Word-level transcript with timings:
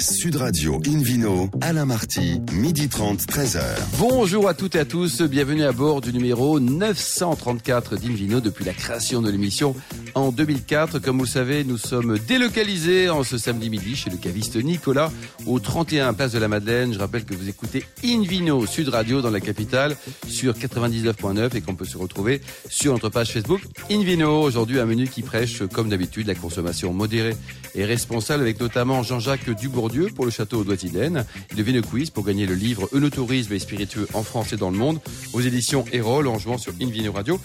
Sud 0.00 0.36
Radio 0.36 0.80
Invino, 0.86 1.50
Alain 1.60 1.84
Marty, 1.84 2.40
midi 2.52 2.88
30, 2.88 3.20
13h. 3.22 3.60
Bonjour 3.98 4.48
à 4.48 4.54
toutes 4.54 4.76
et 4.76 4.80
à 4.80 4.84
tous, 4.84 5.22
bienvenue 5.22 5.64
à 5.64 5.72
bord 5.72 6.00
du 6.00 6.12
numéro 6.12 6.60
934 6.60 7.96
d'Invino 7.96 8.40
depuis 8.40 8.64
la 8.64 8.74
création 8.74 9.20
de 9.22 9.30
l'émission 9.30 9.74
en 10.18 10.32
2004. 10.32 10.98
Comme 10.98 11.18
vous 11.18 11.24
le 11.24 11.28
savez, 11.28 11.64
nous 11.64 11.78
sommes 11.78 12.18
délocalisés 12.18 13.08
en 13.08 13.22
ce 13.22 13.38
samedi 13.38 13.70
midi 13.70 13.94
chez 13.96 14.10
le 14.10 14.16
caviste 14.16 14.56
Nicolas 14.56 15.12
au 15.46 15.60
31 15.60 16.12
Place 16.12 16.32
de 16.32 16.38
la 16.38 16.48
Madeleine. 16.48 16.92
Je 16.92 16.98
rappelle 16.98 17.24
que 17.24 17.34
vous 17.34 17.48
écoutez 17.48 17.84
Invino 18.04 18.66
Sud 18.66 18.88
Radio 18.88 19.22
dans 19.22 19.30
la 19.30 19.40
capitale 19.40 19.96
sur 20.26 20.54
99.9 20.54 21.56
et 21.56 21.60
qu'on 21.60 21.74
peut 21.74 21.84
se 21.84 21.96
retrouver 21.96 22.40
sur 22.68 22.92
notre 22.92 23.08
page 23.08 23.32
Facebook 23.32 23.60
Invino. 23.90 24.42
Aujourd'hui, 24.42 24.80
un 24.80 24.86
menu 24.86 25.06
qui 25.06 25.22
prêche, 25.22 25.62
comme 25.72 25.88
d'habitude, 25.88 26.26
la 26.26 26.34
consommation 26.34 26.92
modérée 26.92 27.36
et 27.74 27.84
responsable 27.84 28.42
avec 28.42 28.60
notamment 28.60 29.02
Jean-Jacques 29.02 29.50
Dubourdieu 29.50 30.08
pour 30.14 30.24
le 30.24 30.30
château 30.30 30.64
d'Oitiden. 30.64 31.24
Il 31.50 31.56
devient 31.56 31.72
le 31.72 31.82
quiz 31.82 32.10
pour 32.10 32.24
gagner 32.24 32.46
le 32.46 32.54
livre 32.54 32.88
Eunotourisme 32.92 33.52
et 33.52 33.58
spiritueux 33.58 34.08
en 34.14 34.22
France 34.22 34.52
et 34.52 34.56
dans 34.56 34.70
le 34.70 34.78
monde 34.78 34.98
aux 35.32 35.40
éditions 35.40 35.84
Erol 35.92 36.26
en 36.26 36.38
jouant 36.38 36.58
sur 36.58 36.72
Invino 36.80 37.12
Radio. 37.12 37.40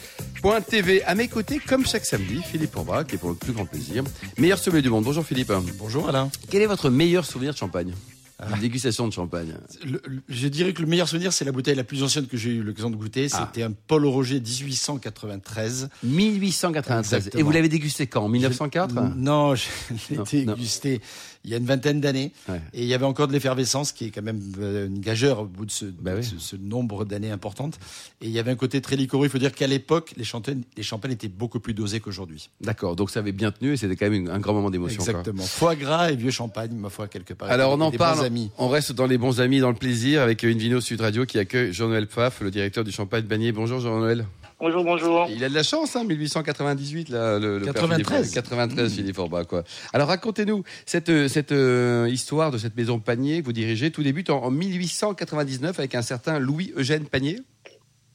TV. 0.67 1.01
À 1.03 1.15
mes 1.15 1.29
côtés, 1.29 1.59
comme 1.59 1.85
chaque 1.85 2.05
samedi, 2.05 2.41
Orbach, 2.75 3.05
qui 3.05 3.15
est 3.15 3.17
pour 3.17 3.29
le 3.29 3.35
plus 3.35 3.53
grand 3.53 3.65
plaisir. 3.65 4.03
Meilleur 4.37 4.57
sommelier 4.57 4.81
du 4.81 4.89
monde. 4.89 5.03
Bonjour 5.03 5.25
Philippe. 5.25 5.51
Bonjour 5.77 6.07
Alain. 6.09 6.29
Quel 6.49 6.61
est 6.61 6.67
votre 6.67 6.89
meilleur 6.89 7.25
souvenir 7.25 7.53
de 7.53 7.57
champagne? 7.57 7.93
Une 8.53 8.59
dégustation 8.59 9.07
de 9.07 9.13
champagne. 9.13 9.53
je 10.27 10.47
dirais 10.47 10.73
que 10.73 10.81
le 10.81 10.87
meilleur 10.87 11.07
souvenir, 11.07 11.31
c'est 11.31 11.45
la 11.45 11.51
bouteille 11.51 11.75
la 11.75 11.83
plus 11.83 12.03
ancienne 12.03 12.27
que 12.27 12.35
j'ai 12.35 12.49
eu 12.49 12.63
l'occasion 12.63 12.89
de 12.89 12.95
goûter. 12.95 13.27
Ah. 13.31 13.47
C'était 13.47 13.63
un 13.63 13.71
Paul 13.71 14.05
Roger 14.05 14.41
1893. 14.41 15.89
1893. 16.03 17.29
Et 17.35 17.41
vous 17.41 17.51
l'avez 17.51 17.69
dégusté 17.69 18.07
quand? 18.07 18.23
En 18.25 18.29
1904 18.29 19.15
Non, 19.15 19.55
je 19.55 19.67
l'ai 20.33 20.45
dégusté 20.45 21.01
il 21.45 21.51
y 21.51 21.53
a 21.53 21.57
une 21.57 21.65
vingtaine 21.65 21.99
d'années. 21.99 22.31
Et 22.73 22.83
il 22.83 22.87
y 22.87 22.93
avait 22.93 23.05
encore 23.05 23.27
de 23.27 23.33
l'effervescence, 23.33 23.91
qui 23.91 24.05
est 24.05 24.09
quand 24.11 24.21
même 24.21 24.41
euh, 24.59 24.87
une 24.87 24.99
gageure 24.99 25.41
au 25.41 25.45
bout 25.45 25.65
de 25.65 25.71
ce, 25.71 25.85
bah 25.85 26.21
ce, 26.21 26.55
nombre 26.55 27.05
d'années 27.05 27.31
importantes. 27.31 27.79
Et 28.21 28.27
il 28.27 28.31
y 28.31 28.39
avait 28.39 28.51
un 28.51 28.55
côté 28.55 28.81
très 28.81 28.95
liquoreux. 28.95 29.27
Il 29.27 29.29
faut 29.29 29.37
dire 29.37 29.53
qu'à 29.53 29.67
l'époque, 29.67 30.13
les 30.15 30.23
champagnes, 30.23 30.61
les 30.77 30.83
champagnes 30.83 31.11
étaient 31.11 31.27
beaucoup 31.27 31.59
plus 31.59 31.73
dosés 31.73 31.99
qu'aujourd'hui. 31.99 32.49
D'accord, 32.61 32.95
donc 32.95 33.09
ça 33.09 33.19
avait 33.19 33.31
bien 33.31 33.51
tenu 33.51 33.73
et 33.73 33.77
c'était 33.77 33.95
quand 33.95 34.09
même 34.09 34.29
un 34.29 34.39
grand 34.39 34.53
moment 34.53 34.69
d'émotion. 34.69 35.01
Exactement. 35.01 35.43
Foie 35.43 35.75
gras 35.75 36.11
et 36.11 36.15
vieux 36.15 36.31
champagne, 36.31 36.71
ma 36.73 36.89
foi, 36.89 37.07
quelque 37.07 37.33
part. 37.33 37.49
Alors 37.49 37.73
on 37.73 37.81
en 37.81 37.91
parle, 37.91 38.29
on 38.57 38.69
reste 38.69 38.93
dans 38.93 39.07
les 39.07 39.17
bons 39.17 39.41
amis, 39.41 39.59
dans 39.59 39.69
le 39.69 39.75
plaisir, 39.75 40.21
avec 40.21 40.43
une 40.43 40.57
Vino 40.57 40.79
Sud 40.79 41.01
Radio 41.01 41.25
qui 41.25 41.39
accueille 41.39 41.73
Jean-Noël 41.73 42.07
Pfaff, 42.07 42.41
le 42.41 42.51
directeur 42.51 42.83
du 42.83 42.91
Champagne 42.91 43.23
Bagné. 43.23 43.51
Bonjour 43.51 43.79
Jean-Noël. 43.79 44.25
Bonjour, 44.63 44.85
bonjour. 44.85 45.27
Il 45.29 45.43
a 45.43 45.49
de 45.49 45.53
la 45.53 45.61
chance, 45.61 45.97
hein, 45.97 46.05
1898, 46.05 47.09
là, 47.09 47.37
le, 47.37 47.59
93. 47.59 48.31
93, 48.33 48.95
Philippe 48.95 49.19
Orba, 49.19 49.43
quoi. 49.43 49.65
Alors, 49.91 50.07
racontez-nous 50.07 50.63
cette, 50.85 51.27
cette 51.27 51.51
euh, 51.51 52.07
histoire 52.09 52.49
de 52.49 52.57
cette 52.57 52.77
maison 52.77 52.97
Panier 52.97 53.41
que 53.41 53.45
vous 53.45 53.51
dirigez. 53.51 53.91
Tout 53.91 54.03
débute 54.03 54.29
en, 54.29 54.49
1899 54.49 55.77
avec 55.79 55.95
un 55.95 56.01
certain 56.01 56.39
Louis-Eugène 56.39 57.07
Panier. 57.07 57.39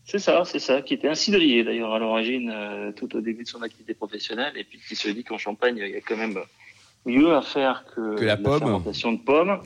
C'est 0.07 0.19
ça, 0.19 0.43
c'est 0.47 0.59
ça, 0.59 0.81
qui 0.81 0.95
était 0.95 1.09
un 1.09 1.15
cidrier 1.15 1.65
d'ailleurs 1.65 1.93
à 1.93 1.99
l'origine, 1.99 2.51
euh, 2.51 2.93
tout 2.93 3.15
au 3.15 3.21
début 3.21 3.43
de 3.43 3.49
son 3.49 3.61
activité 3.61 3.93
professionnelle, 3.93 4.55
et 4.57 4.65
puis 4.65 4.81
qui 4.89 4.97
se 4.97 5.11
dit 5.11 5.25
qu'en 5.25 5.37
Champagne, 5.37 5.77
il 5.77 5.91
y 5.91 5.97
a 5.97 6.01
quand 6.01 6.17
même 6.17 6.39
mieux 7.05 7.35
à 7.35 7.43
faire 7.43 7.85
que, 7.95 8.25
la, 8.25 8.39
pomme. 8.39 8.59
fermentation 8.59 9.13
de 9.13 9.19
pommes, 9.19 9.61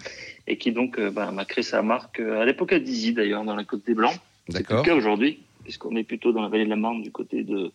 et 0.49 0.59
qui 0.59 0.73
donc 0.73 0.99
euh, 0.99 1.13
bah, 1.13 1.31
m'a 1.31 1.45
créé 1.45 1.63
sa 1.63 1.81
marque 1.81 2.19
à 2.19 2.45
l'époque 2.45 2.73
à 2.73 2.81
Dizy 2.81 3.13
d'ailleurs, 3.13 3.45
dans 3.45 3.55
la 3.55 3.63
Côte 3.63 3.87
des 3.87 3.95
Blancs. 3.95 4.19
C'est 4.49 4.69
le 4.69 4.83
cas 4.83 4.97
aujourd'hui 4.97 5.39
puisqu'on 5.63 5.97
est 5.97 6.05
plutôt 6.05 6.33
dans 6.33 6.43
la 6.43 6.49
vallée 6.49 6.65
de 6.65 6.71
la 6.71 6.77
Marne 6.77 7.03
du 7.03 7.13
côté 7.13 7.45
de, 7.45 7.73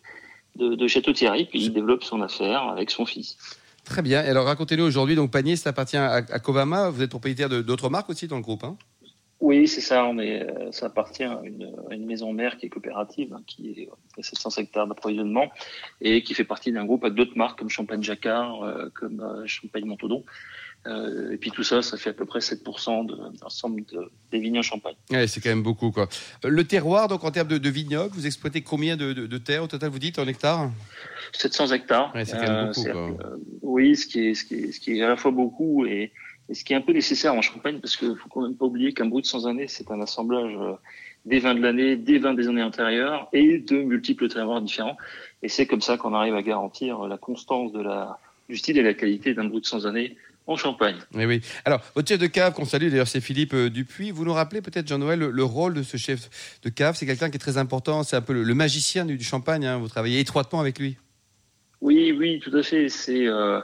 de, 0.56 0.88
Château-Thierry, 0.88 1.46
puis 1.46 1.64
il 1.64 1.72
développe 1.72 2.04
son 2.04 2.20
affaire 2.20 2.62
avec 2.62 2.90
son 2.90 3.06
fils. 3.06 3.36
Très 3.84 4.02
bien. 4.02 4.22
Et 4.24 4.28
alors 4.28 4.46
racontez-nous 4.46 4.84
aujourd'hui, 4.84 5.14
donc 5.14 5.30
Panier, 5.30 5.56
ça 5.56 5.70
appartient 5.70 5.96
à, 5.96 6.22
Covama. 6.40 6.90
Vous 6.90 7.02
êtes 7.02 7.10
propriétaire 7.10 7.48
d'autres 7.48 7.88
marques 7.88 8.10
aussi 8.10 8.26
dans 8.26 8.36
le 8.36 8.42
groupe 8.42 8.64
hein? 8.64 8.76
Oui, 9.40 9.68
c'est 9.68 9.80
ça. 9.80 10.04
On 10.04 10.18
est, 10.18 10.42
euh, 10.42 10.72
ça 10.72 10.86
appartient 10.86 11.22
à 11.22 11.40
une, 11.44 12.06
maison 12.06 12.32
mère 12.32 12.56
qui 12.56 12.66
est 12.66 12.68
coopérative, 12.68 13.32
hein, 13.34 13.42
qui 13.46 13.70
est 13.70 13.88
à 14.18 14.22
700 14.22 14.50
hectares 14.62 14.86
d'approvisionnement 14.88 15.52
et 16.00 16.22
qui 16.22 16.34
fait 16.34 16.44
partie 16.44 16.72
d'un 16.72 16.84
groupe 16.84 17.04
avec 17.04 17.16
d'autres 17.16 17.36
marques 17.36 17.58
comme 17.58 17.68
Champagne 17.68 18.02
Jacquard, 18.02 18.62
euh, 18.62 18.88
comme 18.94 19.20
euh, 19.20 19.46
Champagne 19.46 19.84
Montaudoin. 19.84 20.22
Euh, 20.86 21.32
et 21.32 21.36
puis 21.36 21.50
tout 21.50 21.62
ça, 21.62 21.82
ça 21.82 21.96
fait 21.96 22.10
à 22.10 22.12
peu 22.12 22.24
près 22.24 22.38
7% 22.38 23.06
de 23.06 23.16
l'ensemble 23.42 23.82
des 24.30 24.38
vignes 24.38 24.58
en 24.58 24.62
Champagne. 24.62 24.94
Ouais, 25.10 25.26
c'est 25.26 25.40
quand 25.40 25.50
même 25.50 25.62
beaucoup. 25.62 25.90
Quoi. 25.90 26.08
Euh, 26.44 26.48
le 26.48 26.64
terroir, 26.64 27.08
donc 27.08 27.24
en 27.24 27.30
termes 27.30 27.48
de, 27.48 27.58
de 27.58 27.68
vignobles, 27.68 28.14
vous 28.14 28.26
exploitez 28.26 28.62
combien 28.62 28.96
de, 28.96 29.38
terres 29.38 29.64
au 29.64 29.66
total, 29.66 29.90
vous 29.90 29.98
dites, 29.98 30.18
en 30.18 30.26
hectares? 30.26 30.70
700 31.32 31.72
hectares. 31.72 32.14
Ouais, 32.14 32.24
c'est 32.24 32.36
quand 32.36 32.52
même 32.52 32.72
beaucoup. 32.74 32.88
Euh, 32.88 33.36
oui, 33.62 33.96
ce 33.96 34.06
qui, 34.06 34.28
est, 34.28 34.34
ce, 34.34 34.44
qui 34.44 34.54
est, 34.54 34.72
ce 34.72 34.80
qui 34.80 34.98
est 34.98 35.02
à 35.02 35.08
la 35.08 35.16
fois 35.16 35.30
beaucoup 35.30 35.84
et, 35.84 36.12
ce 36.50 36.64
qui 36.64 36.72
est 36.72 36.76
un 36.76 36.80
peu 36.80 36.94
nécessaire 36.94 37.34
en 37.34 37.42
Champagne, 37.42 37.78
parce 37.78 37.94
qu'il 37.94 38.08
ne 38.08 38.14
faut 38.14 38.30
quand 38.30 38.40
même 38.40 38.54
pas 38.54 38.64
oublier 38.64 38.94
qu'un 38.94 39.04
brut 39.04 39.26
sans 39.26 39.46
année, 39.46 39.68
c'est 39.68 39.90
un 39.90 40.00
assemblage 40.00 40.56
des 41.26 41.40
vins 41.40 41.54
de 41.54 41.60
l'année, 41.60 41.96
des 41.96 42.18
vins 42.18 42.32
des 42.32 42.48
années 42.48 42.62
antérieures 42.62 43.28
et 43.34 43.58
de 43.58 43.82
multiples 43.82 44.28
terroirs 44.28 44.62
différents. 44.62 44.96
Et 45.42 45.50
c'est 45.50 45.66
comme 45.66 45.82
ça 45.82 45.98
qu'on 45.98 46.14
arrive 46.14 46.34
à 46.34 46.40
garantir 46.40 47.06
la 47.06 47.18
constance 47.18 47.70
de 47.72 47.82
la, 47.82 48.18
du 48.48 48.56
style 48.56 48.78
et 48.78 48.82
la 48.82 48.94
qualité 48.94 49.34
d'un 49.34 49.44
brut 49.44 49.66
sans 49.66 49.86
année 49.86 50.16
en 50.48 50.56
Champagne. 50.56 50.96
Oui, 51.14 51.26
oui. 51.26 51.42
Alors, 51.64 51.80
votre 51.94 52.08
chef 52.08 52.18
de 52.18 52.26
cave 52.26 52.54
qu'on 52.54 52.64
salue, 52.64 52.88
d'ailleurs, 52.88 53.06
c'est 53.06 53.20
Philippe 53.20 53.52
euh, 53.52 53.68
Dupuis. 53.68 54.10
Vous 54.10 54.24
nous 54.24 54.32
rappelez 54.32 54.62
peut-être, 54.62 54.88
Jean-Noël, 54.88 55.20
le, 55.20 55.44
rôle 55.44 55.74
de 55.74 55.82
ce 55.82 55.98
chef 55.98 56.58
de 56.62 56.70
cave? 56.70 56.96
C'est 56.96 57.06
quelqu'un 57.06 57.28
qui 57.28 57.36
est 57.36 57.40
très 57.40 57.58
important, 57.58 58.02
c'est 58.02 58.16
un 58.16 58.22
peu 58.22 58.32
le, 58.32 58.54
magicien 58.54 59.04
du, 59.04 59.22
champagne. 59.22 59.66
Hein. 59.66 59.76
Vous 59.76 59.88
travaillez 59.88 60.20
étroitement 60.20 60.58
avec 60.58 60.78
lui. 60.78 60.96
Oui, 61.82 62.12
oui, 62.18 62.40
tout 62.40 62.56
à 62.56 62.62
fait. 62.62 62.88
C'est, 62.88 63.26
euh, 63.26 63.60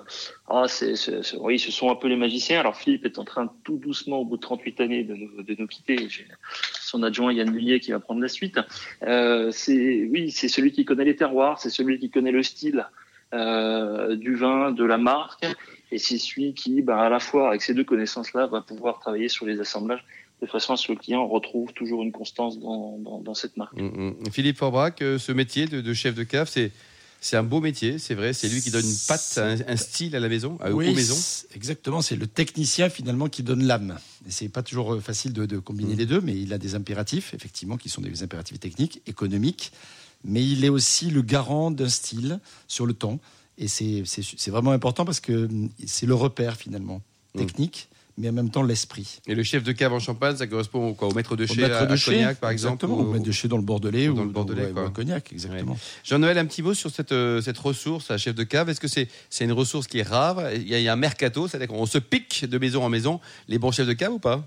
ah, 0.48 0.66
c'est, 0.68 0.94
oui, 1.38 1.58
ce 1.58 1.72
sont 1.72 1.90
un 1.90 1.96
peu 1.96 2.06
les 2.06 2.16
magiciens. 2.16 2.60
Alors 2.60 2.76
Philippe 2.76 3.06
est 3.06 3.18
en 3.18 3.24
train 3.24 3.50
tout 3.64 3.78
doucement, 3.78 4.18
au 4.18 4.24
bout 4.24 4.36
de 4.36 4.42
38 4.42 4.80
années, 4.82 5.04
de 5.04 5.14
nous, 5.14 5.42
de 5.42 5.56
nous 5.58 5.66
quitter. 5.66 6.08
J'ai 6.08 6.28
son 6.80 7.02
adjoint 7.02 7.32
Yann 7.32 7.50
Mullier 7.50 7.80
qui 7.80 7.90
va 7.90 7.98
prendre 7.98 8.20
la 8.20 8.28
suite. 8.28 8.60
Euh, 9.02 9.50
c'est, 9.50 10.06
oui, 10.12 10.30
c'est 10.30 10.48
celui 10.48 10.70
qui 10.70 10.84
connaît 10.84 11.04
les 11.04 11.16
terroirs, 11.16 11.58
c'est 11.60 11.70
celui 11.70 11.98
qui 11.98 12.10
connaît 12.10 12.30
le 12.30 12.44
style 12.44 12.86
euh, 13.34 14.14
du 14.14 14.36
vin, 14.36 14.70
de 14.70 14.84
la 14.84 14.96
marque, 14.96 15.44
et 15.94 15.98
c'est 15.98 16.18
celui 16.18 16.54
qui, 16.54 16.82
bah, 16.82 17.00
à 17.00 17.08
la 17.08 17.20
fois, 17.20 17.50
avec 17.50 17.62
ces 17.62 17.72
deux 17.72 17.84
connaissances-là, 17.84 18.48
va 18.48 18.60
pouvoir 18.62 18.98
travailler 18.98 19.28
sur 19.28 19.46
les 19.46 19.60
assemblages 19.60 20.04
de 20.42 20.46
façon 20.48 20.72
à 20.72 20.76
ce 20.76 20.88
que 20.88 20.92
le 20.92 20.98
client 20.98 21.24
retrouve 21.28 21.72
toujours 21.72 22.02
une 22.02 22.10
constance 22.10 22.58
dans, 22.58 22.98
dans, 22.98 23.34
cette 23.34 23.56
marque. 23.56 23.80
Mm, 23.80 24.08
mm. 24.08 24.30
Philippe 24.32 24.58
Forbrac, 24.58 25.00
euh, 25.02 25.20
ce 25.20 25.30
métier 25.30 25.66
de, 25.66 25.94
chef 25.94 26.16
de 26.16 26.24
cave, 26.24 26.48
c'est 26.50 26.72
c'est 27.20 27.38
un 27.38 27.42
beau 27.42 27.62
métier, 27.62 27.98
c'est 27.98 28.14
vrai. 28.14 28.34
C'est 28.34 28.48
lui 28.48 28.60
qui 28.60 28.70
donne 28.70 28.84
une 28.84 28.98
patte, 29.08 29.38
un, 29.38 29.76
style 29.76 30.14
à 30.14 30.20
la 30.20 30.28
maison, 30.28 30.58
à 30.60 30.70
oui, 30.72 30.92
maison. 30.92 31.16
Exactement, 31.54 32.02
c'est 32.02 32.16
le 32.16 32.26
technicien 32.26 32.90
finalement 32.90 33.30
qui 33.30 33.42
donne 33.42 33.64
l'âme. 33.64 33.96
Et 34.28 34.30
c'est 34.30 34.50
pas 34.50 34.62
toujours 34.62 34.94
euh, 34.94 35.00
facile 35.00 35.32
de, 35.32 35.58
combiner 35.58 35.94
mm. 35.94 35.98
les 35.98 36.06
deux, 36.06 36.20
mais 36.20 36.36
il 36.36 36.52
a 36.52 36.58
des 36.58 36.74
impératifs, 36.74 37.32
effectivement, 37.32 37.78
qui 37.78 37.88
sont 37.88 38.02
des 38.02 38.22
impératifs 38.22 38.58
techniques, 38.60 39.00
économiques, 39.06 39.72
mais 40.24 40.44
il 40.44 40.64
est 40.64 40.68
aussi 40.68 41.08
le 41.08 41.22
garant 41.22 41.70
d'un 41.70 41.88
style 41.88 42.40
sur 42.66 42.84
le 42.84 42.94
temps. 42.94 43.20
Et 43.58 43.68
c'est 43.68 44.50
vraiment 44.50 44.72
important 44.72 45.04
parce 45.04 45.20
que 45.20 45.48
c'est 45.86 46.06
le 46.06 46.14
repère 46.14 46.56
finalement 46.56 47.02
mmh. 47.34 47.38
technique. 47.38 47.88
mais 48.16 48.28
en 48.28 48.32
même 48.32 48.50
temps 48.50 48.62
l'esprit. 48.62 49.20
Et 49.26 49.34
le 49.34 49.42
chef 49.42 49.62
de 49.62 49.72
cave 49.72 49.92
en 49.92 49.98
Champagne, 49.98 50.36
ça 50.36 50.46
correspond 50.46 50.90
au, 50.90 50.94
quoi, 50.94 51.08
au 51.08 51.14
maître 51.14 51.36
de 51.36 51.46
chez 51.46 51.64
à, 51.64 51.86
de 51.86 51.96
Cognac, 51.96 52.38
par 52.38 52.50
exemple 52.50 52.84
Exactement, 52.84 52.98
au 52.98 53.12
maître 53.12 53.24
de 53.24 53.32
chez 53.32 53.48
dans 53.48 53.56
le 53.56 53.62
Bordelais 53.62 54.08
ou, 54.08 54.14
dans 54.14 54.24
le 54.24 54.30
Bordelais, 54.30 54.72
ou, 54.72 54.90
Cognac, 54.90 55.32
exactement. 55.32 55.76
Jean-Noël, 56.04 56.38
un 56.38 56.46
petit 56.46 56.62
mot 56.62 56.74
sur 56.74 56.90
cette, 56.90 57.12
euh, 57.12 57.40
cette 57.40 57.58
ressource, 57.58 58.10
à 58.10 58.18
chef 58.18 58.34
de 58.34 58.44
cave. 58.44 58.68
Est-ce 58.68 58.80
que 58.80 58.88
c'est 58.88 59.08
une 59.40 59.52
ressource 59.52 59.86
qui 59.86 59.98
est 59.98 60.08
rare? 60.08 60.52
Il 60.54 60.68
y, 60.68 60.74
a, 60.74 60.78
il 60.78 60.84
y 60.84 60.88
a 60.88 60.92
un 60.92 60.96
mercato, 60.96 61.48
c'est-à-dire 61.48 61.68
qu'on 61.68 61.86
se 61.86 61.98
pique 61.98 62.44
de 62.44 62.58
maison 62.58 62.84
en 62.84 62.88
maison 62.88 63.20
les 63.48 63.58
bons 63.58 63.72
chefs 63.72 63.86
de 63.86 63.92
cave 63.92 64.12
ou 64.12 64.18
pas? 64.18 64.46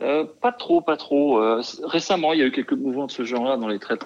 Euh, 0.00 0.24
pas 0.40 0.52
trop, 0.52 0.80
pas 0.80 0.96
trop. 0.96 1.38
Euh, 1.38 1.62
récemment, 1.84 2.32
il 2.32 2.40
y 2.40 2.42
a 2.42 2.46
eu 2.46 2.50
quelques 2.50 2.72
mouvements 2.72 3.06
de 3.06 3.10
ce 3.10 3.24
genre-là 3.24 3.56
dans 3.56 3.68
les 3.68 3.78
très, 3.78 3.96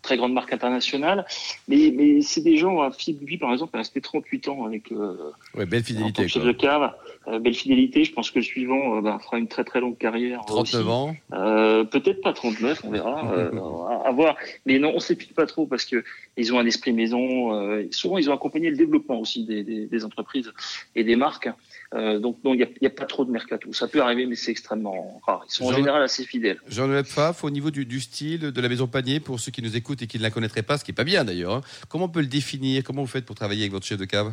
très, 0.00 0.16
grandes 0.16 0.32
marques 0.32 0.52
internationales, 0.52 1.26
mais, 1.68 1.92
mais 1.94 2.22
c'est 2.22 2.40
des 2.40 2.56
gens, 2.56 2.82
hein, 2.82 2.90
Philippe 2.92 3.26
lui 3.26 3.36
par 3.36 3.52
exemple, 3.52 3.74
est 3.74 3.78
resté 3.78 4.00
38 4.00 4.48
ans 4.48 4.64
avec 4.64 4.92
euh, 4.92 5.32
ouais, 5.56 5.66
belle 5.66 5.82
fidélité, 5.82 6.28
chef 6.28 6.44
de 6.44 6.52
cave, 6.52 6.92
belle 7.40 7.54
fidélité. 7.54 8.04
Je 8.04 8.12
pense 8.12 8.30
que 8.30 8.38
le 8.38 8.44
suivant 8.44 9.02
bah, 9.02 9.18
fera 9.22 9.38
une 9.38 9.48
très 9.48 9.64
très 9.64 9.80
longue 9.80 9.98
carrière. 9.98 10.40
39 10.46 10.88
ans. 10.88 11.16
Peut-être 11.30 12.22
pas 12.22 12.32
39, 12.32 12.82
on 12.84 12.90
verra, 12.90 13.20
à, 14.04 14.10
voir. 14.12 14.36
Mais 14.64 14.78
non, 14.78 14.92
on 14.94 15.00
s'épique 15.00 15.34
pas 15.34 15.46
trop 15.46 15.66
parce 15.66 15.84
que 15.84 16.04
ils 16.36 16.54
ont 16.54 16.58
un 16.58 16.66
esprit 16.66 16.92
maison. 16.92 17.82
souvent, 17.90 18.18
ils 18.18 18.30
ont 18.30 18.34
accompagné 18.34 18.70
le 18.70 18.76
développement 18.76 19.18
aussi 19.18 19.44
des, 19.44 19.62
des, 19.62 19.86
des 19.86 20.04
entreprises 20.04 20.52
et 20.94 21.04
des 21.04 21.16
marques. 21.16 21.50
Euh, 21.92 22.18
donc 22.18 22.38
non, 22.44 22.54
il 22.54 22.68
n'y 22.80 22.86
a, 22.86 22.90
pas 22.90 23.04
trop 23.04 23.24
de 23.24 23.30
mercato. 23.30 23.72
Ça 23.72 23.86
peut 23.86 24.00
arriver, 24.00 24.26
mais 24.26 24.34
c'est 24.34 24.50
extrêmement 24.50 25.20
rare. 25.26 25.44
Ils 25.48 25.52
sont 25.52 25.66
en 25.66 25.72
général 25.72 26.02
assez 26.02 26.24
fidèles. 26.24 26.58
Jean-Noël 26.68 27.04
Pfaff, 27.04 27.44
au 27.44 27.50
niveau 27.50 27.70
du, 27.70 28.00
style 28.00 28.40
de 28.40 28.60
la 28.60 28.68
maison 28.68 28.86
Panier, 28.86 29.20
pour 29.20 29.38
ceux 29.38 29.52
qui 29.52 29.62
nous 29.62 29.76
écoutent 29.76 30.02
et 30.02 30.06
qui 30.06 30.18
ne 30.18 30.22
la 30.22 30.30
connaîtraient 30.30 30.62
pas, 30.62 30.78
ce 30.78 30.84
qui 30.84 30.90
n'est 30.90 30.96
pas 30.96 31.04
bien 31.04 31.24
d'ailleurs, 31.24 31.54
hein, 31.54 31.60
comment 31.88 32.06
on 32.06 32.08
peut 32.08 32.20
le 32.20 32.26
définir? 32.26 32.82
Comment 32.82 33.02
vous 33.02 33.08
faites 33.08 33.24
pour 33.24 33.36
travailler 33.36 33.62
avec 33.62 33.72
votre 33.72 33.86
chef 33.86 33.98
de 33.98 34.04
cave? 34.04 34.32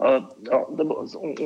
Euh, 0.00 0.20
d'abord, 0.76 1.04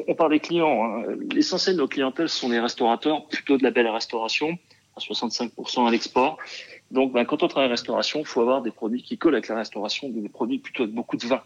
on, 0.09 0.15
parle 0.15 0.33
des 0.33 0.41
clients. 0.41 0.85
Hein. 0.85 1.05
L'essentiel 1.33 1.77
de 1.77 1.81
nos 1.81 1.89
clientèles 1.89 2.29
sont 2.29 2.49
les 2.49 2.61
restaurateurs, 2.61 3.27
plutôt 3.27 3.57
de 3.57 3.63
la 3.63 3.71
belle 3.71 3.89
restauration, 3.89 4.59
à 4.97 5.01
65% 5.01 5.87
à 5.87 5.91
l'export. 5.91 6.39
Donc, 6.91 7.13
ben, 7.13 7.25
quand 7.25 7.43
on 7.43 7.49
travaille 7.49 7.69
restauration, 7.69 8.21
il 8.21 8.27
faut 8.27 8.41
avoir 8.41 8.63
des 8.63 8.71
produits 8.71 9.03
qui 9.03 9.19
collent 9.19 9.35
avec 9.35 9.49
la 9.49 9.57
restauration, 9.57 10.09
des 10.09 10.29
produits 10.29 10.59
plutôt 10.59 10.85
avec 10.85 10.95
beaucoup 10.95 11.17
de 11.17 11.27
vin. 11.27 11.43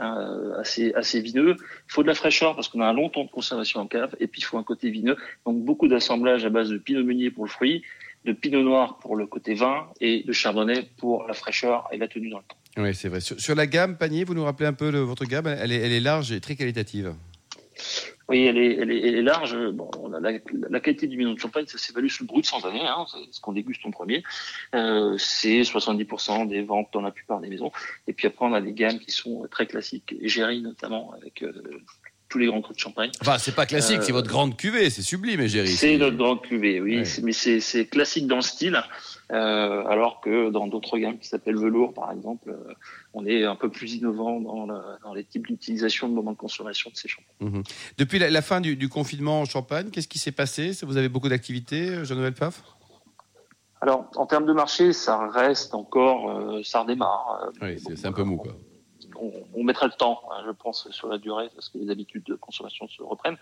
Hein, 0.00 0.52
assez, 0.58 0.92
assez 0.94 1.20
vineux. 1.20 1.56
Il 1.58 1.92
faut 1.92 2.02
de 2.02 2.08
la 2.08 2.14
fraîcheur 2.14 2.54
parce 2.54 2.68
qu'on 2.68 2.80
a 2.80 2.86
un 2.86 2.92
long 2.92 3.08
temps 3.08 3.24
de 3.24 3.30
conservation 3.30 3.80
en 3.80 3.86
cave, 3.86 4.14
et 4.20 4.26
puis 4.26 4.40
il 4.40 4.44
faut 4.44 4.58
un 4.58 4.64
côté 4.64 4.90
vineux. 4.90 5.16
Donc 5.46 5.62
beaucoup 5.64 5.88
d'assemblage 5.88 6.44
à 6.44 6.50
base 6.50 6.70
de 6.70 6.78
pinot 6.78 7.04
meunier 7.04 7.30
pour 7.30 7.44
le 7.44 7.50
fruit, 7.50 7.82
de 8.24 8.32
pinot 8.32 8.62
noir 8.62 8.98
pour 8.98 9.16
le 9.16 9.26
côté 9.26 9.54
vin 9.54 9.86
et 10.00 10.24
de 10.24 10.32
chardonnay 10.32 10.88
pour 10.98 11.26
la 11.26 11.34
fraîcheur 11.34 11.88
et 11.92 11.98
la 11.98 12.08
tenue 12.08 12.30
dans 12.30 12.38
le 12.38 12.44
temps. 12.44 12.56
Oui, 12.76 12.94
c'est 12.94 13.08
vrai. 13.08 13.20
Sur, 13.20 13.54
la 13.54 13.66
gamme 13.66 13.96
panier, 13.96 14.24
vous 14.24 14.34
nous 14.34 14.44
rappelez 14.44 14.68
un 14.68 14.72
peu 14.72 14.90
votre 14.98 15.24
gamme? 15.24 15.46
Elle 15.46 15.72
est 15.72 16.00
large 16.00 16.32
et 16.32 16.40
très 16.40 16.54
qualitative. 16.54 17.14
Oui, 18.30 18.44
elle 18.44 18.58
est, 18.58 18.76
elle 18.76 18.92
est, 18.92 19.22
large. 19.22 19.56
Bon, 19.72 19.90
la, 20.20 20.80
qualité 20.80 21.08
du 21.08 21.18
vin 21.20 21.34
de 21.34 21.38
champagne, 21.38 21.66
ça 21.66 21.78
s'évalue 21.78 22.06
sur 22.06 22.22
le 22.22 22.28
brut 22.28 22.46
sans 22.46 22.64
année, 22.64 22.86
hein, 22.86 23.04
ce 23.32 23.40
qu'on 23.40 23.52
déguste 23.52 23.84
en 23.84 23.90
premier. 23.90 24.22
Euh, 24.72 25.16
c'est 25.18 25.62
70% 25.62 26.46
des 26.46 26.62
ventes 26.62 26.90
dans 26.92 27.00
la 27.00 27.10
plupart 27.10 27.40
des 27.40 27.48
maisons. 27.48 27.72
Et 28.06 28.12
puis 28.12 28.28
après, 28.28 28.46
on 28.46 28.52
a 28.52 28.60
des 28.60 28.72
gammes 28.72 29.00
qui 29.00 29.10
sont 29.10 29.48
très 29.50 29.66
classiques, 29.66 30.14
Géry 30.22 30.60
notamment, 30.60 31.12
avec 31.12 31.42
euh, 31.42 31.82
tous 32.30 32.38
les 32.38 32.46
grands 32.46 32.62
crus 32.62 32.76
de 32.76 32.80
champagne. 32.80 33.10
Enfin, 33.20 33.36
c'est 33.36 33.54
pas 33.54 33.66
classique, 33.66 34.02
c'est 34.02 34.12
euh, 34.12 34.14
votre 34.14 34.28
grande 34.28 34.56
cuvée, 34.56 34.88
c'est 34.88 35.02
sublime, 35.02 35.46
Géry. 35.46 35.68
C'est 35.68 35.98
notre 35.98 36.16
grande 36.16 36.40
cuvée, 36.40 36.80
oui, 36.80 37.02
mais 37.22 37.32
c'est 37.32 37.86
classique 37.86 38.26
dans 38.26 38.36
le 38.36 38.42
style. 38.42 38.82
Euh, 39.32 39.84
alors 39.86 40.20
que 40.20 40.50
dans 40.50 40.66
d'autres 40.66 40.98
gammes 40.98 41.18
qui 41.18 41.28
s'appellent 41.28 41.58
velours, 41.58 41.94
par 41.94 42.10
exemple, 42.10 42.50
euh, 42.50 42.74
on 43.14 43.24
est 43.24 43.44
un 43.44 43.54
peu 43.54 43.68
plus 43.70 43.94
innovant 43.94 44.40
dans, 44.40 44.66
dans 44.66 45.14
les 45.14 45.22
types 45.22 45.46
d'utilisation 45.46 46.08
de 46.08 46.14
moments 46.14 46.32
de 46.32 46.36
consommation 46.36 46.90
de 46.90 46.96
ces 46.96 47.06
champagnes. 47.06 47.58
Mhm. 47.58 47.62
Depuis 47.98 48.18
la, 48.18 48.42
fin 48.42 48.60
du, 48.60 48.88
confinement 48.88 49.42
en 49.42 49.44
Champagne, 49.44 49.90
qu'est-ce 49.90 50.08
qui 50.08 50.18
s'est 50.18 50.32
passé? 50.32 50.72
Vous 50.82 50.96
avez 50.96 51.08
beaucoup 51.08 51.28
d'activités, 51.28 52.04
Jean-Noël 52.04 52.32
Paf 52.32 52.62
alors, 53.82 54.10
en 54.16 54.26
termes 54.26 54.44
de 54.44 54.52
marché, 54.52 54.92
ça 54.92 55.26
reste 55.28 55.74
encore, 55.74 56.60
ça 56.62 56.82
redémarre. 56.82 57.50
Oui, 57.62 57.78
c'est 57.78 58.04
un 58.04 58.12
peu 58.12 58.24
mou, 58.24 58.36
quoi 58.36 58.54
on, 59.54 59.64
mettra 59.64 59.86
le 59.86 59.92
temps, 59.92 60.22
hein, 60.30 60.42
je 60.46 60.50
pense, 60.50 60.88
sur 60.90 61.08
la 61.08 61.18
durée, 61.18 61.48
parce 61.54 61.68
que 61.68 61.78
les 61.78 61.90
habitudes 61.90 62.24
de 62.24 62.34
consommation 62.34 62.88
se 62.88 63.02
reprennent. 63.02 63.36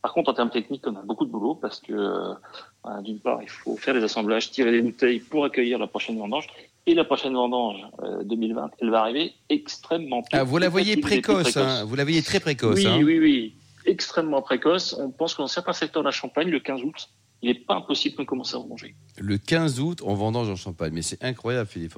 Par 0.00 0.12
contre, 0.12 0.30
en 0.30 0.34
termes 0.34 0.50
techniques, 0.50 0.86
on 0.86 0.96
a 0.96 1.02
beaucoup 1.02 1.24
de 1.24 1.30
boulot, 1.30 1.54
parce 1.54 1.80
que, 1.80 1.92
euh, 1.92 3.00
d'une 3.02 3.18
part, 3.18 3.42
il 3.42 3.48
faut 3.48 3.76
faire 3.76 3.94
des 3.94 4.02
assemblages, 4.02 4.50
tirer 4.50 4.70
les 4.70 4.82
bouteilles 4.82 5.20
pour 5.20 5.44
accueillir 5.44 5.78
la 5.78 5.86
prochaine 5.86 6.18
vendange. 6.18 6.46
Et 6.86 6.94
la 6.94 7.04
prochaine 7.04 7.34
vendange 7.34 7.80
2020, 8.24 8.64
euh, 8.64 8.68
elle 8.80 8.90
va 8.90 9.00
arriver 9.00 9.34
extrêmement 9.48 10.22
tôt. 10.22 10.28
Ah, 10.32 10.42
vous 10.42 10.58
la 10.58 10.68
voyez 10.68 10.96
précoce, 10.96 11.56
hein, 11.56 11.84
vous 11.84 11.94
la 11.94 12.02
voyez 12.02 12.22
très 12.22 12.40
précoce. 12.40 12.76
Oui, 12.76 12.86
hein. 12.86 13.00
oui, 13.02 13.18
oui, 13.20 13.54
extrêmement 13.86 14.42
précoce. 14.42 14.96
On 14.98 15.10
pense 15.10 15.34
que 15.34 15.42
dans 15.42 15.48
certains 15.48 15.74
secteurs 15.74 16.02
de 16.02 16.08
la 16.08 16.12
Champagne, 16.12 16.48
le 16.48 16.58
15 16.58 16.82
août, 16.82 17.08
il 17.42 17.48
n'est 17.48 17.58
pas 17.58 17.74
impossible 17.74 18.16
qu'on 18.16 18.24
commence 18.24 18.54
à 18.54 18.58
vendanger. 18.58 18.94
Le 19.18 19.36
15 19.36 19.80
août, 19.80 20.00
on 20.04 20.14
vendange 20.14 20.48
en 20.48 20.56
Champagne. 20.56 20.92
Mais 20.92 21.02
c'est 21.02 21.22
incroyable, 21.24 21.68
Philippe 21.68 21.94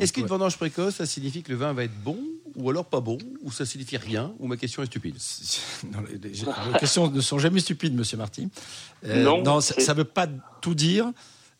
Est-ce 0.00 0.12
qu'une 0.12 0.26
vendange 0.26 0.56
précoce, 0.56 0.96
ça 0.96 1.06
signifie 1.06 1.42
que 1.42 1.52
le 1.52 1.58
vin 1.58 1.72
va 1.74 1.84
être 1.84 2.02
bon? 2.02 2.18
Ou 2.56 2.70
alors 2.70 2.86
pas 2.86 3.00
bon 3.00 3.18
Ou 3.42 3.52
ça 3.52 3.66
signifie 3.66 3.96
rien 3.96 4.32
Ou 4.38 4.46
ma 4.46 4.56
question 4.56 4.82
est 4.82 4.86
stupide 4.86 5.16
non, 5.92 6.00
les, 6.10 6.78
questions 6.78 7.10
ne 7.10 7.20
sont 7.20 7.38
jamais 7.38 7.60
stupides, 7.60 7.94
monsieur 7.94 8.16
Marty. 8.16 8.48
Euh, 9.04 9.22
non, 9.22 9.60
ça 9.60 9.92
ne 9.92 9.98
veut 9.98 10.04
pas 10.04 10.26
tout 10.60 10.74
dire. 10.74 11.12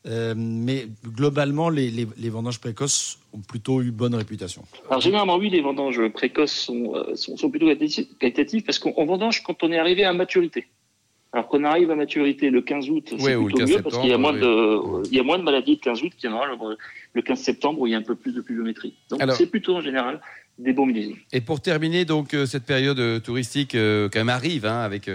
Euh, 0.07 0.35
mais 0.37 0.87
globalement, 1.05 1.69
les, 1.69 2.07
vendanges 2.31 2.61
précoces 2.61 3.19
ont 3.33 3.41
plutôt 3.41 3.83
eu 3.83 3.91
bonne 3.91 4.15
réputation. 4.15 4.63
Alors 4.89 5.01
généralement, 5.01 5.37
oui, 5.37 5.51
les 5.51 5.61
vendanges 5.61 6.01
précoces 6.13 6.53
sont, 6.53 6.95
euh, 6.95 7.17
sont, 7.17 7.37
sont 7.37 7.51
plutôt 7.51 7.67
qualitatives 8.21 8.63
parce 8.63 8.79
qu'on 8.79 9.05
vendange 9.05 9.43
quand 9.43 9.63
on 9.63 9.73
est 9.73 9.79
arrivé 9.79 10.05
à 10.05 10.13
maturité. 10.13 10.67
Alors 11.33 11.49
qu'on 11.49 11.65
arrive 11.65 11.91
à 11.91 11.97
maturité 11.97 12.51
le 12.51 12.63
15 12.63 12.89
août, 12.89 13.15
c'est 13.19 13.37
plutôt 13.37 13.67
mieux 13.67 13.83
parce 13.83 13.99
qu'il 13.99 14.09
y 14.09 14.13
a 14.13 14.19
moins 14.19 14.33
de, 14.33 15.07
il 15.11 15.15
y 15.15 15.21
a 15.21 15.23
moins 15.23 15.39
de 15.39 15.43
maladies 15.43 15.73
le 15.73 15.81
15 15.81 16.03
août 16.03 16.13
qu'il 16.17 16.31
y 16.31 16.33
en 16.33 16.37
aura 16.37 16.47
le, 17.13 17.23
15 17.23 17.39
septembre 17.39 17.81
où 17.81 17.87
il 17.87 17.91
y 17.91 17.95
a 17.95 17.99
un 17.99 18.03
peu 18.03 18.15
plus 18.15 18.33
de 18.33 18.41
pluviométrie. 18.41 18.95
Donc 19.11 19.21
c'est 19.33 19.51
plutôt 19.51 19.77
en 19.77 19.81
général 19.81 20.21
des 20.59 20.73
bons 20.73 20.87
millésimes. 20.87 21.17
Et 21.33 21.41
pour 21.41 21.61
terminer, 21.61 22.05
donc 22.05 22.35
euh, 22.35 22.47
cette 22.47 22.65
période 22.65 22.99
euh, 22.99 23.21
touristique 23.21 23.75
euh, 23.75 24.09
quand 24.11 24.21
même 24.21 24.29
arrive, 24.29 24.67
hein, 24.67 24.81
avec 24.81 25.11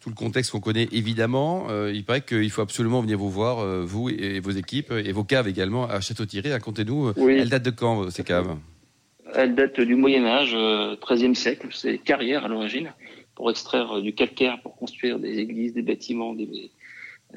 tout 0.00 0.10
le 0.10 0.14
contexte 0.14 0.50
qu'on 0.50 0.60
connaît 0.60 0.88
évidemment. 0.92 1.66
il 1.88 2.04
paraît 2.04 2.20
qu'il 2.20 2.50
faut 2.50 2.60
absolument 2.60 3.00
venir 3.00 3.16
vous 3.16 3.30
voir, 3.30 3.64
vous 3.86 4.10
et, 4.10 4.38
vos 4.38 4.50
équipes, 4.50 4.92
et 4.92 5.12
vos 5.12 5.24
caves 5.24 5.48
également 5.48 5.86
à 5.86 6.02
Château-Thierry. 6.02 6.52
Racontez-nous, 6.52 7.14
elles 7.26 7.48
datent 7.48 7.62
de 7.62 7.70
quand 7.70 8.10
ces 8.10 8.22
caves? 8.22 8.54
Elles 9.34 9.54
datent 9.54 9.80
du 9.80 9.94
Moyen 9.94 10.26
Âge, 10.26 10.52
13e 10.52 11.34
siècle. 11.34 11.68
C'est 11.70 11.96
carrière 11.96 12.44
à 12.44 12.48
l'origine 12.48 12.92
pour 13.34 13.50
extraire 13.50 14.02
du 14.02 14.12
calcaire 14.14 14.60
pour 14.60 14.76
construire 14.76 15.18
des 15.18 15.38
églises, 15.38 15.72
des 15.72 15.80
bâtiments, 15.80 16.34
des, 16.34 16.70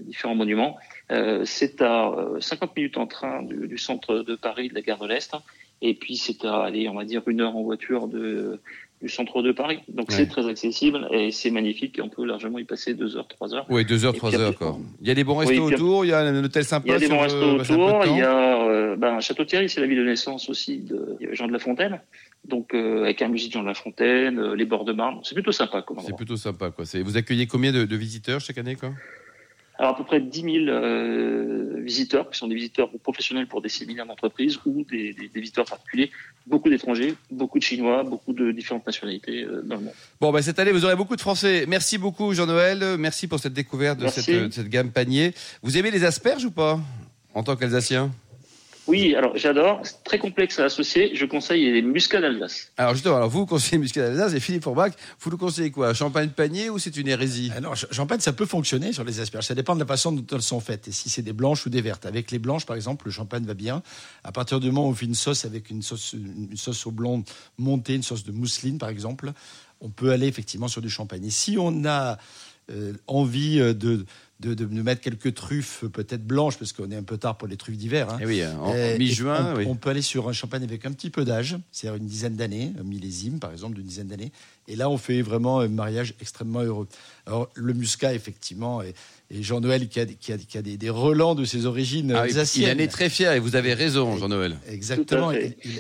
différents 0.01 0.35
monuments. 0.35 0.77
Euh, 1.11 1.43
c'est 1.45 1.81
à 1.81 2.13
50 2.39 2.69
euh, 2.69 2.73
minutes 2.75 2.97
en 2.97 3.07
train 3.07 3.43
du, 3.43 3.77
centre 3.77 4.19
de 4.19 4.35
Paris, 4.35 4.69
de 4.69 4.75
la 4.75 4.81
gare 4.81 4.99
de 4.99 5.07
l'Est, 5.07 5.35
et 5.81 5.93
puis 5.93 6.17
c'est 6.17 6.45
à 6.45 6.63
aller, 6.63 6.89
on 6.89 6.95
va 6.95 7.05
dire, 7.05 7.21
une 7.27 7.41
heure 7.41 7.55
en 7.55 7.63
voiture 7.63 8.07
de, 8.07 8.59
du 9.01 9.09
centre 9.09 9.41
de 9.41 9.51
Paris. 9.51 9.79
Donc 9.87 10.11
c'est 10.11 10.27
très 10.27 10.47
accessible 10.47 11.07
et 11.11 11.31
c'est 11.31 11.51
magnifique. 11.51 11.99
On 12.01 12.09
peut 12.09 12.25
largement 12.25 12.57
y 12.57 12.63
passer 12.63 12.93
deux 12.93 13.15
heures, 13.15 13.27
trois 13.27 13.53
heures. 13.53 13.65
Oui, 13.69 13.85
deux 13.85 14.05
heures, 14.05 14.13
trois 14.13 14.35
heures. 14.35 14.55
Quoi. 14.55 14.77
Il 15.01 15.07
y 15.07 15.11
a 15.11 15.13
des 15.13 15.23
bons 15.23 15.35
restos 15.35 15.71
autour, 15.71 16.05
il 16.05 16.09
y 16.09 16.13
a 16.13 16.19
un 16.19 16.43
hôtel 16.43 16.63
sympa. 16.63 16.87
Il 16.87 16.91
y 16.91 16.95
a 16.95 16.99
des 16.99 17.07
bons 17.07 17.21
restos 17.21 17.59
autour. 17.59 18.05
Il 18.05 18.17
y 18.17 18.21
a 18.21 18.67
euh, 18.67 18.95
ben, 18.95 19.19
Château-Thierry, 19.19 19.69
c'est 19.69 19.81
la 19.81 19.87
ville 19.87 19.99
de 19.99 20.05
naissance 20.05 20.49
aussi 20.49 20.79
de 20.79 21.17
Jean 21.31 21.47
de 21.47 21.53
La 21.53 21.59
Fontaine. 21.59 21.99
Donc 22.47 22.73
euh, 22.73 23.03
avec 23.03 23.21
un 23.21 23.27
musée 23.27 23.49
de 23.49 23.53
Jean 23.53 23.61
de 23.61 23.67
La 23.67 23.73
Fontaine, 23.73 24.39
euh, 24.39 24.55
les 24.55 24.65
bords 24.65 24.85
de 24.85 24.93
Marne, 24.93 25.19
c'est 25.23 25.35
plutôt 25.35 25.51
sympa. 25.51 25.85
C'est 26.05 26.15
plutôt 26.15 26.37
sympa. 26.37 26.71
Quoi. 26.71 26.85
Vous 27.03 27.17
accueillez 27.17 27.45
combien 27.45 27.71
de, 27.71 27.85
de 27.85 27.95
visiteurs 27.95 28.39
chaque 28.39 28.57
année 28.57 28.75
quoi? 28.75 28.91
Alors 29.77 29.93
à 29.93 29.97
peu 29.97 30.03
près 30.03 30.19
10 30.19 30.41
000 30.41 30.55
euh, 30.67 31.81
visiteurs, 31.81 32.29
qui 32.29 32.37
sont 32.37 32.47
des 32.47 32.55
visiteurs 32.55 32.89
professionnels 33.03 33.47
pour 33.47 33.61
des 33.61 33.69
séminaires 33.69 34.05
d'entreprise 34.05 34.59
ou 34.65 34.83
des, 34.89 35.15
visiteurs 35.35 35.65
particuliers, 35.65 36.11
beaucoup 36.45 36.69
d'étrangers, 36.69 37.15
beaucoup 37.31 37.59
de 37.59 37.63
Chinois, 37.63 38.03
beaucoup 38.03 38.33
de 38.33 38.51
différentes 38.51 38.85
nationalités 38.85 39.43
euh, 39.43 39.61
dans 39.63 39.75
le 39.75 39.81
monde. 39.81 39.93
Bon, 40.19 40.31
bah, 40.31 40.41
cette 40.41 40.59
année, 40.59 40.71
vous 40.71 40.85
aurez 40.85 40.95
beaucoup 40.95 41.15
de 41.15 41.21
Français. 41.21 41.65
Merci 41.67 41.97
beaucoup 41.97 42.33
Jean-Noël, 42.33 42.97
merci 42.97 43.27
pour 43.27 43.39
cette 43.39 43.53
découverte 43.53 43.99
de 43.99 44.07
cette, 44.07 44.53
cette, 44.53 44.69
gamme 44.69 44.91
panier. 44.91 45.33
Vous 45.61 45.77
aimez 45.77 45.91
les 45.91 46.03
asperges 46.03 46.45
ou 46.45 46.51
pas, 46.51 46.79
en 47.33 47.43
tant 47.43 47.55
qu'Alsacien 47.55 48.11
oui, 48.87 49.15
alors 49.15 49.35
j'adore. 49.35 49.81
C'est 49.83 50.03
très 50.03 50.19
complexe 50.19 50.59
à 50.59 50.65
associer. 50.65 51.15
Je 51.15 51.25
conseille 51.25 51.71
les 51.71 51.81
muscades 51.81 52.21
d'Alsace. 52.21 52.71
Alors 52.77 52.93
justement, 52.93 53.17
alors 53.17 53.29
vous 53.29 53.45
conseillez 53.45 53.77
muscades 53.77 54.13
d'Alsace 54.13 54.33
et 54.33 54.39
Philippe 54.39 54.63
Forbach, 54.63 54.93
vous 55.19 55.29
le 55.29 55.37
conseillez 55.37 55.71
quoi? 55.71 55.93
Champagne 55.93 56.29
panier 56.29 56.69
ou 56.69 56.79
c'est 56.79 56.95
une 56.97 57.07
hérésie? 57.07 57.51
Alors 57.55 57.75
champagne, 57.75 58.19
ça 58.19 58.33
peut 58.33 58.45
fonctionner 58.45 58.93
sur 58.93 59.03
les 59.03 59.19
asperges. 59.19 59.45
Ça 59.45 59.55
dépend 59.55 59.75
de 59.75 59.79
la 59.81 59.85
façon 59.85 60.11
dont 60.11 60.25
elles 60.35 60.41
sont 60.41 60.59
faites 60.59 60.87
et 60.87 60.91
si 60.91 61.09
c'est 61.09 61.21
des 61.21 61.33
blanches 61.33 61.65
ou 61.65 61.69
des 61.69 61.81
vertes. 61.81 62.05
Avec 62.05 62.31
les 62.31 62.39
blanches, 62.39 62.65
par 62.65 62.75
exemple, 62.75 63.05
le 63.05 63.11
champagne 63.11 63.43
va 63.43 63.53
bien. 63.53 63.83
À 64.23 64.31
partir 64.31 64.59
du 64.59 64.67
moment 64.67 64.87
où 64.87 64.91
on 64.91 64.93
fait 64.93 65.05
une 65.05 65.15
sauce 65.15 65.45
avec 65.45 65.69
une 65.69 65.81
sauce, 65.81 66.13
une 66.13 66.55
sauce 66.55 66.85
au 66.85 66.91
blanc 66.91 67.23
montée, 67.57 67.95
une 67.95 68.03
sauce 68.03 68.23
de 68.23 68.31
mousseline, 68.31 68.77
par 68.77 68.89
exemple, 68.89 69.31
on 69.81 69.89
peut 69.89 70.11
aller 70.11 70.27
effectivement 70.27 70.67
sur 70.67 70.81
du 70.81 70.89
champagne. 70.89 71.25
Et 71.25 71.29
si 71.29 71.57
on 71.59 71.85
a 71.85 72.17
euh, 72.69 72.93
envie 73.07 73.59
euh, 73.59 73.73
de 74.39 74.53
de, 74.53 74.65
de, 74.65 74.81
mettre 74.81 75.01
quelques 75.01 75.33
truffes 75.33 75.85
peut-être 75.91 76.25
blanches, 76.25 76.57
parce 76.57 76.71
qu'on 76.71 76.91
est 76.91 76.95
un 76.95 77.03
peu 77.03 77.17
tard 77.17 77.37
pour 77.37 77.47
les 77.47 77.57
truffes 77.57 77.77
d'hiver. 77.77 78.09
Hein. 78.09 78.19
Eh 78.21 78.25
oui, 78.25 78.45
en, 78.45 78.73
mi-juin. 78.97 79.55
On, 79.65 79.75
peut 79.75 79.89
aller 79.89 80.01
sur 80.01 80.29
un 80.29 80.33
champagne 80.33 80.63
avec 80.63 80.85
un 80.85 80.91
petit 80.91 81.09
peu 81.09 81.25
d'âge, 81.25 81.57
c'est-à-dire 81.71 81.99
une 81.99 82.07
dizaine 82.07 82.35
d'années, 82.35 82.71
un 82.79 82.83
millésime 82.83 83.39
par 83.39 83.51
exemple 83.51 83.75
d'une 83.75 83.85
dizaine 83.85 84.07
d'années. 84.07 84.31
Et 84.67 84.75
là, 84.75 84.89
on 84.89 84.97
fait 84.97 85.21
vraiment 85.21 85.59
un 85.59 85.69
mariage 85.69 86.13
extrêmement 86.21 86.61
heureux. 86.61 86.87
Alors, 87.25 87.49
le 87.55 87.73
muscat, 87.73 88.13
effectivement, 88.13 88.81
et, 88.81 88.93
Jean-Noël 89.29 89.89
qui 89.89 89.99
a, 89.99 90.05
qui 90.05 90.31
a, 90.31 90.37
qui 90.37 90.57
a 90.57 90.61
des, 90.61 90.89
relents 90.89 91.35
de 91.35 91.43
ses 91.43 91.65
origines 91.65 92.13
ah, 92.15 92.27
Il 92.27 92.65
en 92.65 92.77
est 92.77 92.87
très 92.87 93.09
fier, 93.09 93.33
et 93.33 93.39
vous 93.39 93.55
avez 93.55 93.73
raison, 93.73 94.17
Jean-Noël. 94.17 94.57
Exactement, 94.69 95.31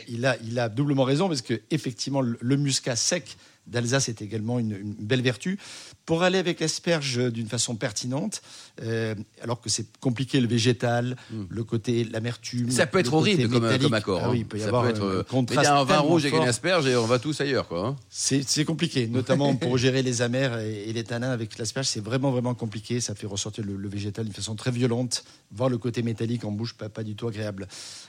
il, 0.07 0.25
a, 0.25 0.35
il 0.43 0.59
a 0.59 0.67
doublement 0.67 1.03
raison, 1.03 1.27
parce 1.27 1.41
que 1.41 1.61
effectivement, 1.71 2.21
le 2.21 2.57
muscat 2.57 2.95
sec 2.95 3.37
d'Alsace 3.67 4.09
est 4.09 4.21
également 4.21 4.59
une, 4.59 4.95
belle 4.99 5.21
vertu. 5.21 5.59
Pour 6.05 6.23
aller 6.23 6.37
avec 6.37 6.59
l'asperge 6.59 7.31
d'une 7.31 7.47
façon 7.47 7.75
pertinente, 7.75 8.41
euh, 8.81 9.13
alors 9.41 9.59
que 9.59 9.69
c'est 9.69 9.85
compliqué 9.99 10.39
le 10.39 10.47
végétal, 10.47 11.17
hmm. 11.31 11.43
le 11.49 11.63
côté 11.63 12.05
l'amertume. 12.05 12.71
Ça 12.71 12.87
peut 12.87 12.99
être 12.99 13.13
horrible 13.13 13.49
comme, 13.49 13.77
comme, 13.77 13.93
accord. 13.93 14.21
Ah 14.23 14.29
oui, 14.31 14.39
il 14.39 14.45
peut 14.45 14.57
y 14.57 14.63
avoir 14.63 14.85
un, 14.85 15.01
euh, 15.01 15.23
contraste. 15.23 15.69
un 15.69 15.83
vin 15.83 15.99
rouge 15.99 16.25
avec 16.25 16.39
une 16.39 16.47
asperge 16.47 16.87
et 16.87 16.95
on 16.95 17.05
va 17.05 17.19
tous 17.19 17.39
ailleurs. 17.41 17.67
quoi. 17.67 17.87
Hein. 17.87 17.95
C'est 18.09 18.65
compliqué, 18.65 19.07
notamment 19.07 19.55
pour 19.57 19.77
gérer 19.77 20.01
les 20.01 20.21
amers 20.21 20.57
et, 20.59 20.91
les 20.93 21.03
tanins 21.03 21.31
avec 21.31 21.57
l'asperge. 21.57 21.87
C'est 21.87 22.03
vraiment, 22.03 22.31
vraiment 22.31 22.55
compliqué. 22.55 23.01
Ça 23.01 23.15
fait 23.15 23.27
ressortir 23.27 23.65
le, 23.65 23.89
végétal 23.89 24.25
d'une 24.25 24.33
façon 24.33 24.55
très 24.55 24.71
violente, 24.71 25.23
voir 25.51 25.69
le 25.69 25.77
côté 25.77 26.03
métallique 26.03 26.45
en 26.45 26.51
bouche, 26.51 26.73
pas, 26.73 26.89
pas 26.89 27.03
du 27.03 27.15
tout 27.15 27.27
agréable. 27.27 27.67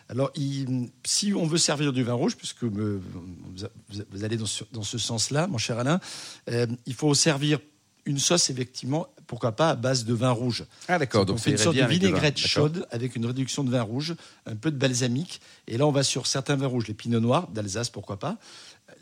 Alors, 0.08 0.32
si 1.04 1.32
on 1.34 1.46
veut 1.46 1.58
servir 1.58 1.92
du 1.92 2.02
vin 2.04 2.14
rouge, 2.14 2.36
puisque 2.36 2.64
vous, 2.64 3.00
allez 4.22 4.36
dans 4.36 4.46
ce, 4.46 4.64
dans 4.72 4.82
ce 4.82 4.98
sens-là, 4.98 5.47
mon 5.48 5.58
cher 5.58 5.78
Alain, 5.78 6.00
euh, 6.50 6.66
il 6.86 6.94
faut 6.94 7.14
servir 7.14 7.58
une 8.08 8.18
sauce, 8.18 8.48
effectivement, 8.50 9.06
pourquoi 9.26 9.52
pas 9.52 9.70
à 9.70 9.74
base 9.76 10.04
de 10.04 10.14
vin 10.14 10.30
rouge. 10.30 10.64
Ah 10.88 10.98
d'accord, 10.98 11.26
donc 11.26 11.36
on 11.36 11.38
fait 11.38 11.50
une 11.50 11.58
sorte 11.58 11.76
de 11.76 11.84
vinaigrette 11.84 12.38
chaude 12.38 12.86
avec 12.90 13.14
une 13.14 13.26
réduction 13.26 13.62
de 13.62 13.70
vin 13.70 13.82
rouge, 13.82 14.16
un 14.46 14.56
peu 14.56 14.70
de 14.70 14.76
balsamique. 14.76 15.40
Et 15.68 15.76
là, 15.76 15.86
on 15.86 15.92
va 15.92 16.02
sur 16.02 16.26
certains 16.26 16.56
vins 16.56 16.66
rouges, 16.66 16.88
les 16.88 16.94
pinots 16.94 17.20
noirs 17.20 17.48
d'Alsace, 17.48 17.90
pourquoi 17.90 18.18
pas, 18.18 18.38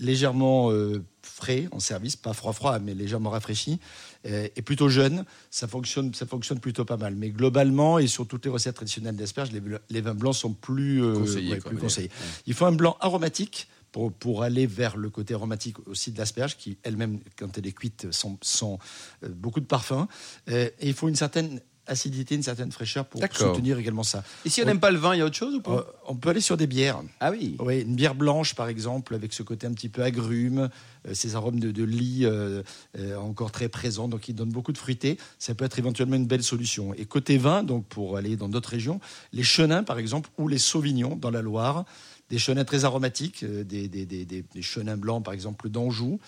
légèrement 0.00 0.72
euh, 0.72 1.04
frais 1.22 1.68
en 1.70 1.78
service, 1.78 2.16
pas 2.16 2.32
froid-froid, 2.32 2.80
mais 2.80 2.94
légèrement 2.94 3.30
rafraîchi, 3.30 3.78
euh, 4.26 4.48
et 4.56 4.62
plutôt 4.62 4.88
jeune. 4.88 5.24
Ça 5.50 5.68
fonctionne, 5.68 6.12
ça 6.12 6.26
fonctionne 6.26 6.58
plutôt 6.58 6.84
pas 6.84 6.96
mal. 6.96 7.14
Mais 7.14 7.30
globalement, 7.30 8.00
et 8.00 8.08
sur 8.08 8.26
toutes 8.26 8.44
les 8.44 8.50
recettes 8.50 8.74
traditionnelles 8.74 9.16
d'asperges, 9.16 9.50
les, 9.52 10.00
vins 10.00 10.14
blancs 10.14 10.34
sont 10.34 10.52
plus, 10.52 11.00
conseillés, 11.14 11.56
plus 11.56 11.76
conseillés. 11.76 12.10
Il 12.46 12.54
faut 12.54 12.66
un 12.66 12.72
blanc 12.72 12.96
aromatique 13.00 13.68
pour, 13.96 14.12
pour 14.12 14.42
aller 14.42 14.66
vers 14.66 14.98
le 14.98 15.08
côté 15.08 15.32
aromatique 15.32 15.76
aussi 15.88 16.12
de 16.12 16.18
l'asperge, 16.18 16.58
qui 16.58 16.76
elle-même, 16.82 17.18
quand 17.38 17.56
elle 17.56 17.66
est 17.66 17.72
cuite, 17.72 18.12
sent, 18.12 18.36
sent, 18.42 18.76
euh, 19.24 19.28
beaucoup 19.30 19.60
de 19.60 19.64
parfum. 19.64 20.06
Euh, 20.50 20.68
et 20.80 20.88
il 20.88 20.92
faut 20.92 21.08
une 21.08 21.16
certaine 21.16 21.62
acidité, 21.86 22.34
une 22.34 22.42
certaine 22.42 22.72
fraîcheur 22.72 23.06
pour 23.06 23.22
soutenir 23.32 23.78
également 23.78 24.02
ça. 24.02 24.24
Et 24.44 24.50
si 24.50 24.60
on 24.60 24.66
n'aime 24.66 24.80
pas 24.80 24.90
le 24.90 24.98
vin, 24.98 25.14
il 25.14 25.18
y 25.18 25.22
a 25.22 25.24
autre 25.24 25.36
chose 25.36 25.54
ou 25.54 25.58
Euh, 25.58 25.60
pas 25.60 25.86
on 26.08 26.16
peut 26.16 26.30
aller 26.30 26.40
sur 26.40 26.56
des 26.56 26.66
bières. 26.66 27.00
Ah 27.20 27.30
oui. 27.30 27.56
Oui, 27.60 27.80
une 27.82 27.94
bière 27.94 28.14
blanche, 28.14 28.54
par 28.54 28.68
exemple, 28.68 29.14
avec 29.14 29.32
ce 29.32 29.42
côté 29.42 29.66
un 29.66 29.72
petit 29.72 29.88
peu 29.88 30.02
agrume, 30.02 30.68
euh, 31.06 31.14
ces 31.14 31.36
arômes 31.36 31.60
de, 31.60 31.70
de 31.70 31.84
lit 31.84 32.24
euh, 32.24 32.62
euh, 32.98 33.16
encore 33.16 33.50
très 33.50 33.68
présents, 33.68 34.08
donc 34.08 34.20
qui 34.20 34.34
donnent 34.34 34.50
beaucoup 34.50 34.72
de 34.72 34.78
fruité. 34.78 35.16
Ça 35.38 35.54
peut 35.54 35.64
être 35.64 35.78
éventuellement 35.78 36.16
une 36.16 36.26
belle 36.26 36.42
solution. 36.42 36.92
Et 36.94 37.06
côté 37.06 37.38
vin, 37.38 37.62
donc 37.62 37.86
pour 37.86 38.16
aller 38.16 38.36
dans 38.36 38.48
d'autres 38.48 38.70
régions, 38.70 39.00
les 39.32 39.44
chenins, 39.44 39.84
par 39.84 39.98
exemple, 39.98 40.28
ou 40.38 40.48
les 40.48 40.58
sauvignons 40.58 41.16
dans 41.16 41.30
la 41.30 41.40
Loire, 41.40 41.84
des 42.28 42.38
chenins 42.38 42.64
très 42.64 42.84
aromatiques, 42.84 43.44
euh, 43.44 43.62
des, 43.62 43.86
des, 43.88 44.04
des, 44.04 44.24
des- 44.24 44.42
des 44.52 44.62
chenins 44.62 44.96
blancs, 44.96 45.24
par 45.24 45.32
exemple, 45.32 45.68
d'Anjou, 45.68 46.18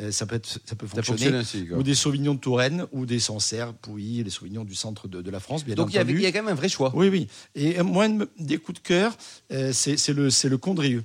euh, 0.00 0.12
ça 0.12 0.24
peut, 0.26 0.36
être, 0.36 0.60
ça 0.64 0.76
peut 0.76 0.86
fonctionner. 0.86 1.36
ainsi. 1.38 1.66
Ou 1.72 1.82
des 1.82 1.94
sauvignons 1.96 2.34
de 2.34 2.38
Touraine, 2.40 2.86
ou 2.92 3.06
des 3.06 3.18
Sancerre, 3.18 3.74
Pouilly, 3.74 4.22
les 4.22 4.30
sauvignons 4.30 4.64
du 4.64 4.74
centre 4.76 5.08
de, 5.08 5.20
de 5.20 5.30
la 5.30 5.40
France, 5.40 5.64
bien 5.64 5.74
Donc 5.74 5.90
il 5.90 5.94
y, 5.94 5.98
a, 5.98 6.02
entendu. 6.02 6.18
il 6.18 6.22
y 6.22 6.26
a 6.26 6.32
quand 6.32 6.42
même 6.44 6.52
un 6.52 6.54
vrai 6.54 6.68
choix. 6.68 6.92
Oui, 6.94 7.08
oui. 7.08 7.26
Et 7.56 7.82
moi, 7.82 8.06
des 8.38 8.58
coups 8.58 8.80
de 8.80 8.86
cœur, 8.86 9.16
euh, 9.52 9.72
c'est 9.72 9.96
le, 10.08 10.28
le 10.48 10.58
Condrieu. 10.58 11.02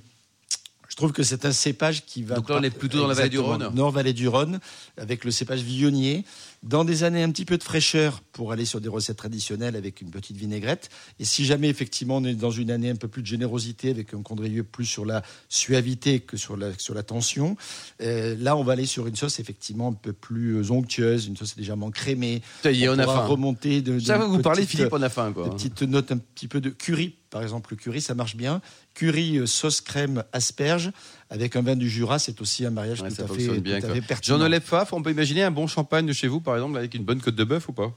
Je 0.88 0.96
trouve 0.96 1.10
que 1.10 1.24
c'est 1.24 1.44
un 1.44 1.50
cépage 1.52 2.04
qui 2.04 2.22
va. 2.22 2.36
Donc 2.36 2.48
là, 2.48 2.58
on 2.60 2.62
est 2.62 2.70
plutôt 2.70 2.98
dans 3.00 3.08
la 3.08 3.14
vallée 3.14 3.28
du 3.30 3.40
Rhône. 3.40 3.68
Nord-vallée 3.74 4.12
du 4.12 4.28
Rhône, 4.28 4.60
avec 4.96 5.24
le 5.24 5.32
cépage 5.32 5.62
vionnier, 5.62 6.24
dans 6.64 6.82
des 6.84 7.04
années 7.04 7.22
un 7.22 7.30
petit 7.30 7.44
peu 7.44 7.58
de 7.58 7.62
fraîcheur 7.62 8.22
pour 8.32 8.50
aller 8.50 8.64
sur 8.64 8.80
des 8.80 8.88
recettes 8.88 9.18
traditionnelles 9.18 9.76
avec 9.76 10.00
une 10.00 10.10
petite 10.10 10.36
vinaigrette. 10.36 10.88
Et 11.20 11.24
si 11.24 11.44
jamais, 11.44 11.68
effectivement, 11.68 12.16
on 12.16 12.24
est 12.24 12.34
dans 12.34 12.50
une 12.50 12.70
année 12.70 12.88
un 12.90 12.96
peu 12.96 13.06
plus 13.06 13.20
de 13.22 13.26
générosité, 13.26 13.90
avec 13.90 14.14
un 14.14 14.22
Condrieu 14.22 14.64
plus 14.64 14.86
sur 14.86 15.04
la 15.04 15.22
suavité 15.50 16.20
que 16.20 16.36
sur 16.36 16.56
la, 16.56 16.70
sur 16.78 16.94
la 16.94 17.02
tension, 17.02 17.56
euh, 18.00 18.34
là, 18.38 18.56
on 18.56 18.64
va 18.64 18.72
aller 18.72 18.86
sur 18.86 19.06
une 19.06 19.14
sauce, 19.16 19.38
effectivement, 19.40 19.88
un 19.88 19.92
peu 19.92 20.12
plus 20.14 20.56
euh, 20.56 20.70
onctueuse, 20.72 21.26
une 21.26 21.36
sauce 21.36 21.54
légèrement 21.56 21.90
crémée. 21.90 22.40
Ça 22.62 22.72
y 22.72 22.84
est, 22.84 22.88
on 22.88 22.98
a 22.98 23.04
faim. 23.04 23.26
remonter 23.26 23.82
de. 23.82 23.98
Ça 24.00 24.14
de 24.14 24.18
va 24.20 24.26
vous 24.26 24.38
parler, 24.40 24.62
petites- 24.62 24.78
Philippe, 24.78 24.92
on 24.92 25.02
a 25.02 25.10
faim. 25.10 25.32
Quoi. 25.32 25.44
des 25.44 25.50
petites 25.50 25.82
notes 25.82 26.12
un 26.12 26.18
petit 26.18 26.48
peu 26.48 26.60
de 26.62 26.70
curry, 26.70 27.14
par 27.34 27.42
exemple. 27.42 27.72
Le 27.72 27.76
curry, 27.76 28.00
ça 28.00 28.14
marche 28.14 28.36
bien. 28.36 28.62
Curry, 28.94 29.38
euh, 29.38 29.46
sauce 29.46 29.80
crème, 29.80 30.22
asperge, 30.32 30.92
avec 31.30 31.56
un 31.56 31.62
vin 31.62 31.74
du 31.74 31.90
Jura, 31.90 32.20
c'est 32.20 32.40
aussi 32.40 32.64
un 32.64 32.70
mariage 32.70 33.02
Ouais, 33.02 33.08
tout, 33.08 33.16
ça 33.16 33.24
à 33.24 33.26
fait, 33.26 33.34
fonctionne 33.34 33.58
bien, 33.58 33.80
tout 33.80 33.86
à 33.86 33.94
fait 33.94 34.00
pertinent. 34.00 34.38
Pfaff, 34.60 34.92
on 34.92 35.02
peut 35.02 35.10
imaginer 35.10 35.42
un 35.42 35.50
bon 35.50 35.66
champagne 35.66 36.06
de 36.06 36.12
chez 36.12 36.28
vous, 36.28 36.40
par 36.40 36.54
exemple, 36.54 36.78
avec 36.78 36.94
une 36.94 37.02
bonne 37.02 37.20
côte 37.20 37.34
de 37.34 37.42
bœuf 37.42 37.68
ou 37.68 37.72
pas? 37.72 37.92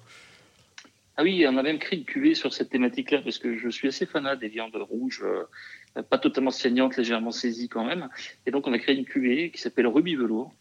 Ah 1.18 1.24
oui, 1.24 1.46
on 1.48 1.56
a 1.56 1.62
même 1.62 1.78
créé 1.78 2.00
une 2.00 2.06
cuvée 2.06 2.34
sur 2.34 2.52
cette 2.52 2.70
thématique-là 2.70 3.22
parce 3.24 3.38
que 3.38 3.58
je 3.58 3.70
suis 3.70 3.88
assez 3.88 4.08
fanat 4.08 4.36
des 4.36 4.50
viandes 4.50 4.76
rouges, 4.76 5.24
euh, 5.24 6.02
pas 6.02 6.18
totalement 6.18 6.52
saignantes, 6.52 6.98
légèrement 6.98 7.32
saisies 7.32 7.70
quand 7.70 7.86
même. 7.86 8.10
Et 8.48 8.52
donc 8.52 8.66
on 8.66 8.74
a 8.74 8.80
créé 8.80 8.96
une 8.96 9.06
cuvée 9.06 9.52
qui 9.52 9.62
s'appelle 9.62 9.88
Ruby 9.88 10.16
Velours, 10.16 10.52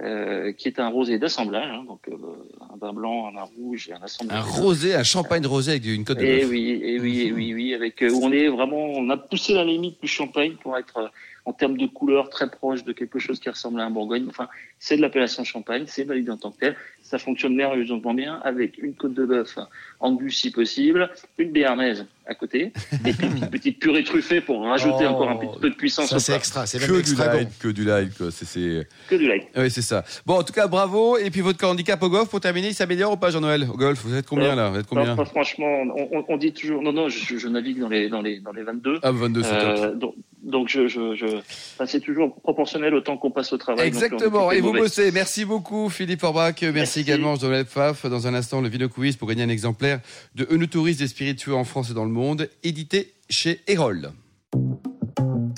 euh, 0.00 0.52
qui 0.52 0.68
est 0.68 0.80
un 0.80 0.88
rosé 0.88 1.18
d'assemblage, 1.18 1.70
hein, 1.70 1.84
donc 1.86 2.00
euh, 2.08 2.14
un 2.72 2.76
vin 2.76 2.92
blanc, 2.92 3.28
un 3.28 3.32
vin 3.32 3.48
rouge 3.56 3.88
et 3.88 3.92
un 3.92 4.02
assemblage. 4.02 4.38
Un 4.38 4.42
rosé, 4.42 4.94
un 4.94 5.04
champagne 5.04 5.46
rosé 5.46 5.72
avec 5.72 5.86
une 5.86 6.04
côte 6.04 6.18
de 6.18 6.24
Et 6.24 6.40
bœuf. 6.40 6.50
oui, 6.50 6.80
et 6.82 6.98
oui, 6.98 7.20
et 7.22 7.32
oui, 7.32 7.54
oui, 7.54 7.74
avec 7.74 8.02
euh, 8.02 8.10
où 8.10 8.20
on 8.24 8.32
est 8.32 8.48
vraiment, 8.48 8.76
on 8.84 9.08
a 9.10 9.16
poussé 9.16 9.54
la 9.54 9.64
limite 9.64 10.00
du 10.02 10.08
champagne 10.08 10.54
pour 10.60 10.76
être 10.76 10.96
euh, 10.96 11.08
en 11.46 11.52
termes 11.52 11.76
de 11.76 11.86
couleur 11.86 12.30
très 12.30 12.48
proche 12.48 12.84
de 12.84 12.92
quelque 12.92 13.18
chose 13.18 13.38
qui 13.38 13.50
ressemble 13.50 13.78
à 13.80 13.84
un 13.84 13.90
Bourgogne. 13.90 14.24
Enfin, 14.30 14.48
c'est 14.78 14.96
de 14.96 15.02
l'appellation 15.02 15.44
champagne, 15.44 15.84
c'est 15.86 16.04
validé 16.04 16.30
en 16.30 16.38
tant 16.38 16.50
que 16.50 16.58
tel. 16.58 16.76
Ça 17.02 17.18
fonctionne 17.18 17.54
merveilleusement 17.54 18.14
bien 18.14 18.40
avec 18.44 18.78
une 18.78 18.94
côte 18.94 19.12
de 19.12 19.26
bœuf 19.26 19.58
angus 20.00 20.38
si 20.40 20.50
possible, 20.50 21.10
une 21.36 21.50
béarnaise 21.50 22.06
à 22.26 22.34
côté, 22.34 22.72
et 23.06 23.12
puis 23.12 23.26
une 23.26 23.50
petite 23.50 23.78
purée 23.78 24.02
truffée 24.02 24.40
pour 24.40 24.62
rajouter 24.62 25.04
Oh, 25.04 25.08
encore 25.12 25.28
un 25.28 25.36
petit 25.36 25.58
peu 25.60 25.68
de 25.68 25.74
puissance 25.74 26.08
Ça, 26.08 26.18
c'est 26.18 26.34
extra. 26.34 26.64
C'est 26.64 26.78
même 26.78 26.88
Que 26.88 26.94
du 26.94 27.00
extra 27.00 27.26
light, 27.34 27.48
bon. 27.48 27.54
que 27.60 27.68
du 27.68 27.84
light, 27.84 28.16
quoi. 28.16 28.30
C'est, 28.30 28.46
c'est... 28.46 28.88
Que 29.10 29.16
du 29.16 29.28
light. 29.28 29.42
Oui, 29.54 29.70
c'est 29.70 29.82
ça. 29.82 30.02
Bon, 30.24 30.38
en 30.38 30.42
tout 30.42 30.54
cas, 30.54 30.66
bravo. 30.66 31.18
Et 31.18 31.30
puis 31.30 31.42
votre 31.42 31.62
handicap 31.66 32.02
au 32.02 32.08
golf, 32.08 32.30
pour 32.30 32.40
terminer, 32.40 32.68
il 32.68 32.74
s'améliore 32.74 33.12
ou 33.12 33.16
pas, 33.18 33.30
Jean-Noël 33.30 33.66
Au 33.70 33.76
golf, 33.76 34.00
vous 34.02 34.14
êtes 34.14 34.26
combien 34.26 34.54
là? 34.54 34.70
Vous 34.70 34.78
êtes 34.78 34.86
combien? 34.86 35.04
Non, 35.08 35.16
pas 35.16 35.26
franchement, 35.26 35.66
on, 35.94 36.08
on- 36.18 36.24
on 36.26 36.36
dit 36.38 36.54
toujours, 36.54 36.80
non, 36.80 36.92
non, 36.94 37.10
je, 37.10 37.36
je 37.36 37.48
navigue 37.48 37.78
dans 37.80 37.90
les, 37.90 38.08
dans 38.08 38.22
les, 38.22 38.40
dans 38.40 38.52
les 38.52 38.62
22. 38.62 39.00
Ah, 39.02 39.10
22, 39.12 39.42
c'est 39.42 39.50
top. 39.58 39.78
Euh, 39.78 39.94
donc, 40.44 40.68
je, 40.68 40.86
je, 40.86 41.14
je, 41.14 41.26
enfin, 41.26 41.86
c'est 41.86 42.00
toujours 42.00 42.34
proportionnel 42.42 42.94
au 42.94 43.00
temps 43.00 43.16
qu'on 43.16 43.30
passe 43.30 43.52
au 43.52 43.58
travail. 43.58 43.86
Exactement. 43.86 44.52
Et 44.52 44.60
vous 44.60 44.68
mauvais. 44.68 44.80
bossez. 44.80 45.10
Merci 45.10 45.44
beaucoup, 45.44 45.88
Philippe 45.88 46.22
Orbach. 46.22 46.54
Merci, 46.60 46.74
Merci. 46.74 47.00
également, 47.00 47.34
Jean-Noël 47.36 47.64
Pfaff. 47.64 48.06
Dans 48.06 48.26
un 48.26 48.34
instant, 48.34 48.60
le 48.60 48.88
Quiz 48.88 49.16
pour 49.16 49.28
gagner 49.28 49.42
un 49.42 49.48
exemplaire 49.48 50.00
de 50.34 50.46
Eunotourisme 50.50 50.98
des 51.00 51.08
spiritueux 51.08 51.54
en 51.54 51.64
France 51.64 51.90
et 51.90 51.94
dans 51.94 52.04
le 52.04 52.10
monde, 52.10 52.48
édité 52.62 53.14
chez 53.30 53.60
Erol. 53.66 54.12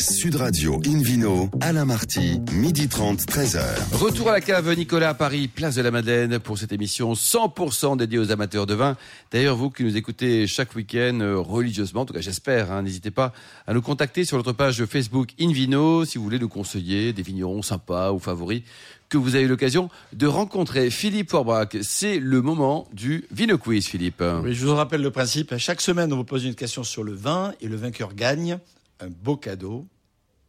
Sud 0.01 0.37
Radio 0.37 0.81
Invino, 0.87 1.49
Alain 1.61 1.85
Marty, 1.85 2.41
midi 2.53 2.89
30, 2.89 3.21
13h. 3.21 3.63
Retour 3.93 4.29
à 4.29 4.33
la 4.33 4.41
cave 4.41 4.73
Nicolas 4.77 5.11
à 5.11 5.15
Paris, 5.15 5.49
place 5.49 5.77
de 5.77 5.83
la 5.83 5.91
Madeleine 5.91 6.39
pour 6.39 6.59
cette 6.59 6.73
émission 6.73 7.15
100% 7.15 7.97
dédiée 7.97 8.19
aux 8.19 8.31
amateurs 8.31 8.67
de 8.67 8.75
vin. 8.75 8.97
D'ailleurs, 9.33 9.57
vous 9.57 9.71
qui 9.71 9.85
nous 9.85 9.97
écoutez 9.97 10.47
chaque 10.47 10.75
week-end 10.75 11.21
euh, 11.21 11.39
religieusement, 11.39 12.03
en 12.03 12.05
tout 12.05 12.13
cas 12.13 12.21
j'espère, 12.21 12.73
hein, 12.73 12.83
n'hésitez 12.83 13.11
pas 13.11 13.33
à 13.67 13.73
nous 13.75 13.83
contacter 13.83 14.25
sur 14.25 14.37
notre 14.37 14.53
page 14.53 14.85
Facebook 14.85 15.31
Invino 15.41 16.05
si 16.05 16.19
vous 16.19 16.25
voulez 16.25 16.39
nous 16.39 16.49
conseiller 16.49 17.13
des 17.13 17.23
vignerons 17.23 17.63
sympas 17.63 18.13
ou 18.13 18.19
favoris 18.19 18.63
que 19.09 19.17
vous 19.17 19.35
avez 19.35 19.45
eu 19.45 19.49
l'occasion 19.49 19.89
de 20.13 20.27
rencontrer. 20.27 20.91
Philippe 20.91 21.31
Forbach, 21.31 21.77
c'est 21.83 22.19
le 22.19 22.43
moment 22.43 22.89
du 22.93 23.25
Vino 23.31 23.57
Quiz, 23.57 23.87
Philippe. 23.87 24.23
Oui, 24.43 24.53
je 24.53 24.67
vous 24.67 24.75
rappelle 24.75 25.03
le 25.03 25.11
principe. 25.11 25.57
Chaque 25.59 25.81
semaine, 25.81 26.13
on 26.13 26.17
vous 26.17 26.25
pose 26.25 26.45
une 26.45 26.57
question 26.57 26.83
sur 26.83 27.05
le 27.05 27.15
vin 27.15 27.53
et 27.61 27.69
le 27.69 27.77
vainqueur 27.77 28.15
gagne 28.15 28.59
un 29.01 29.09
beau 29.09 29.37
cadeau. 29.37 29.87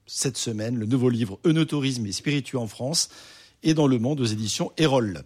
Cette 0.05 0.37
semaine, 0.37 0.77
le 0.77 0.85
nouveau 0.85 1.09
livre 1.09 1.39
Eunotourisme 1.45 2.05
et 2.05 2.11
spiritueux 2.11 2.59
en 2.59 2.67
France 2.67 3.09
et 3.63 3.73
dans 3.73 3.87
le 3.87 3.99
monde 3.99 4.21
aux 4.21 4.25
éditions 4.25 4.71
Erol. 4.77 5.23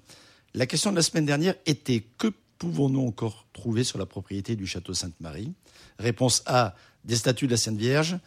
La 0.54 0.66
question 0.66 0.92
de 0.92 0.96
la 0.96 1.01
semaine 1.01 1.25
dernière 1.25 1.56
était 1.66 2.04
que 2.18 2.28
pouvons-nous 2.58 3.06
encore 3.06 3.48
trouver 3.54 3.84
sur 3.84 4.00
la 4.00 4.06
propriété 4.06 4.56
du 4.56 4.68
château 4.68 4.94
Sainte-Marie? 4.94 5.51
Réponse 6.00 6.44
A, 6.46 6.75
des 7.06 7.16
statues 7.16 7.46
de 7.46 7.51
la 7.51 7.58
Sainte 7.58 7.78
Vierge 7.78 8.18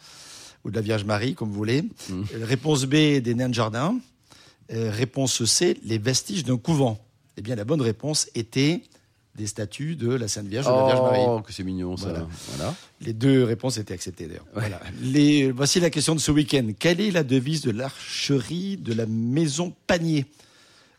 ou 0.63 0.71
de 0.71 0.75
la 0.75 0.81
Vierge 0.81 1.03
Marie, 1.03 1.35
comme 1.35 1.49
vous 1.49 1.55
voulez. 1.55 1.83
Mmh. 1.83 2.23
Euh, 2.33 2.45
Réponse 2.45 2.85
B, 2.85 3.19
des 3.19 3.35
nains 3.35 3.49
de 3.49 3.53
jardin. 3.53 3.99
Euh, 4.71 4.89
réponse 4.91 5.45
C, 5.45 5.77
les 5.83 5.99
vestiges 5.99 6.43
d'un 6.43 6.57
couvent. 6.57 7.05
Eh 7.37 7.41
bien, 7.41 7.55
la 7.55 7.65
bonne 7.65 7.81
réponse 7.81 8.27
était 8.33 8.81
des 9.35 9.47
statues 9.47 9.95
de 9.95 10.09
la 10.09 10.27
Sainte 10.27 10.47
Vierge 10.47 10.67
ou 10.67 10.71
de 10.71 10.75
la 10.75 10.85
Vierge 10.85 11.01
Marie. 11.01 11.23
Oh, 11.27 11.41
que 11.41 11.51
c'est 11.51 11.63
mignon 11.63 11.97
ça. 11.97 12.09
Voilà. 12.09 12.27
Voilà. 12.55 12.75
Les 13.01 13.13
deux 13.13 13.43
réponses 13.43 13.77
étaient 13.77 13.93
acceptées 13.93 14.27
d'ailleurs. 14.27 14.45
Voilà. 14.53 14.79
Les, 15.01 15.51
voici 15.51 15.79
la 15.79 15.89
question 15.89 16.15
de 16.15 16.19
ce 16.19 16.31
week-end. 16.31 16.67
Quelle 16.79 17.01
est 17.01 17.11
la 17.11 17.23
devise 17.23 17.61
de 17.61 17.71
l'archerie 17.71 18.77
de 18.77 18.93
la 18.93 19.05
maison 19.05 19.73
Panier? 19.87 20.25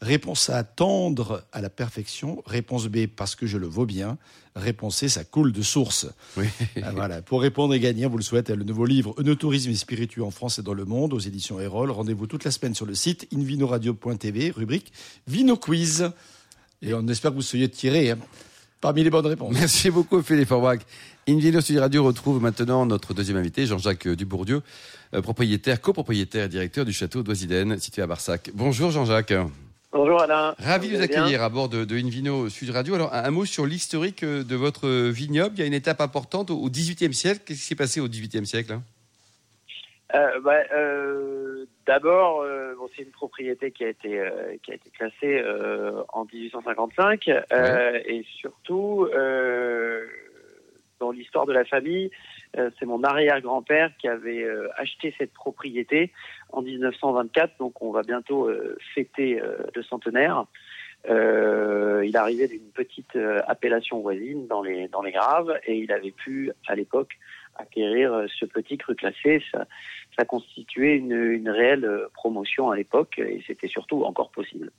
Réponse 0.02 0.50
A, 0.50 0.62
tendre 0.62 1.44
à 1.52 1.62
la 1.62 1.70
perfection. 1.70 2.42
Réponse 2.44 2.86
B, 2.88 3.06
parce 3.06 3.34
que 3.34 3.46
je 3.46 3.56
le 3.56 3.66
vaux 3.66 3.86
bien. 3.86 4.18
Réponse 4.54 4.96
C, 4.96 5.08
ça 5.08 5.24
coule 5.24 5.52
de 5.52 5.62
source. 5.62 6.06
Oui. 6.36 6.46
Ah, 6.82 6.92
voilà. 6.92 7.22
Pour 7.22 7.40
répondre 7.40 7.72
et 7.72 7.80
gagner, 7.80 8.04
vous 8.06 8.18
le 8.18 8.22
souhaite, 8.22 8.50
le 8.50 8.64
nouveau 8.64 8.84
livre 8.84 9.14
Eunotourisme 9.18 9.70
et 9.70 9.74
spiritueux 9.74 10.22
en 10.22 10.30
France 10.30 10.58
et 10.58 10.62
dans 10.62 10.74
le 10.74 10.84
monde 10.84 11.14
aux 11.14 11.18
éditions 11.18 11.58
Erol. 11.60 11.90
Rendez-vous 11.90 12.26
toute 12.26 12.44
la 12.44 12.50
semaine 12.50 12.74
sur 12.74 12.84
le 12.84 12.94
site 12.94 13.26
invinoradio.tv, 13.34 14.50
rubrique 14.50 14.92
Vino 15.26 15.56
Quiz. 15.56 16.10
Et 16.86 16.94
on 16.94 17.06
espère 17.08 17.32
que 17.32 17.36
vous 17.36 17.42
soyez 17.42 17.68
tirés 17.68 18.12
hein, 18.12 18.18
parmi 18.80 19.02
les 19.02 19.10
bonnes 19.10 19.26
réponses. 19.26 19.52
Merci 19.52 19.90
beaucoup, 19.90 20.22
Philippe 20.22 20.48
Forbach. 20.48 20.78
Invino 21.28 21.60
Studio 21.60 21.80
Radio 21.80 22.04
retrouve 22.04 22.40
maintenant 22.40 22.86
notre 22.86 23.12
deuxième 23.12 23.36
invité, 23.36 23.66
Jean-Jacques 23.66 24.06
Dubourdieu, 24.06 24.62
euh, 25.12 25.20
propriétaire, 25.20 25.80
copropriétaire 25.80 26.44
et 26.44 26.48
directeur 26.48 26.84
du 26.84 26.92
château 26.92 27.24
d'Oisiden, 27.24 27.80
situé 27.80 28.02
à 28.02 28.06
Barsac. 28.06 28.50
Bonjour 28.54 28.92
Jean-Jacques. 28.92 29.34
Bonjour 29.92 30.22
Alain. 30.22 30.54
Ravi 30.58 30.90
de 30.90 30.96
vous 30.96 31.02
accueillir 31.02 31.42
à 31.42 31.48
bord 31.48 31.68
de, 31.68 31.84
de 31.84 31.96
Invino 31.96 32.48
Sud 32.48 32.70
Radio. 32.70 32.94
Alors, 32.94 33.12
un, 33.12 33.24
un 33.24 33.30
mot 33.32 33.44
sur 33.44 33.66
l'historique 33.66 34.22
euh, 34.22 34.44
de 34.44 34.54
votre 34.54 34.88
vignoble. 35.08 35.56
Il 35.56 35.60
y 35.60 35.62
a 35.64 35.66
une 35.66 35.74
étape 35.74 36.00
importante 36.00 36.50
au 36.52 36.70
XVIIIe 36.70 37.14
siècle. 37.14 37.40
Qu'est-ce 37.44 37.58
qui 37.58 37.66
s'est 37.66 37.74
passé 37.74 37.98
au 37.98 38.08
XVIIIe 38.08 38.46
siècle 38.46 38.74
hein? 38.74 38.82
Euh, 40.14 40.40
bah, 40.40 40.62
euh, 40.72 41.66
D'abord, 41.86 42.42
euh, 42.42 42.74
bon, 42.76 42.88
c'est 42.94 43.02
une 43.02 43.10
propriété 43.10 43.70
qui 43.70 43.84
a 43.84 43.88
été 43.88 44.18
euh, 44.20 44.56
qui 44.62 44.72
a 44.72 44.74
été 44.74 44.90
classée 44.90 45.40
euh, 45.40 46.02
en 46.08 46.24
1855 46.24 47.28
euh, 47.28 48.00
et 48.04 48.24
surtout 48.40 49.08
euh, 49.14 50.06
dans 50.98 51.10
l'histoire 51.10 51.46
de 51.46 51.52
la 51.52 51.64
famille, 51.64 52.10
euh, 52.56 52.70
c'est 52.78 52.86
mon 52.86 53.02
arrière-grand-père 53.04 53.90
qui 53.98 54.08
avait 54.08 54.42
euh, 54.42 54.68
acheté 54.76 55.14
cette 55.18 55.32
propriété 55.32 56.12
en 56.50 56.62
1924. 56.62 57.58
Donc, 57.58 57.82
on 57.82 57.90
va 57.90 58.02
bientôt 58.02 58.48
euh, 58.48 58.76
fêter 58.94 59.40
euh, 59.40 59.58
le 59.74 59.82
centenaire. 59.82 60.46
Euh, 61.08 62.04
il 62.04 62.16
arrivait 62.16 62.48
d'une 62.48 62.70
petite 62.74 63.14
euh, 63.14 63.40
appellation 63.46 64.00
voisine 64.00 64.46
dans 64.48 64.62
les 64.62 64.88
dans 64.88 65.02
les 65.02 65.12
Graves 65.12 65.56
et 65.64 65.76
il 65.76 65.92
avait 65.92 66.10
pu 66.10 66.50
à 66.66 66.74
l'époque 66.74 67.16
acquérir 67.58 68.12
euh, 68.12 68.26
ce 68.38 68.44
petit 68.44 68.78
cru 68.78 68.94
classé. 68.94 69.42
Ça, 69.52 69.66
ça 70.18 70.24
constituait 70.24 70.96
une, 70.96 71.12
une 71.12 71.48
réelle 71.48 71.84
euh, 71.84 72.08
promotion 72.14 72.70
à 72.70 72.76
l'époque 72.76 73.18
et 73.18 73.42
c'était 73.46 73.68
surtout 73.68 74.04
encore 74.04 74.30
possible. 74.30 74.70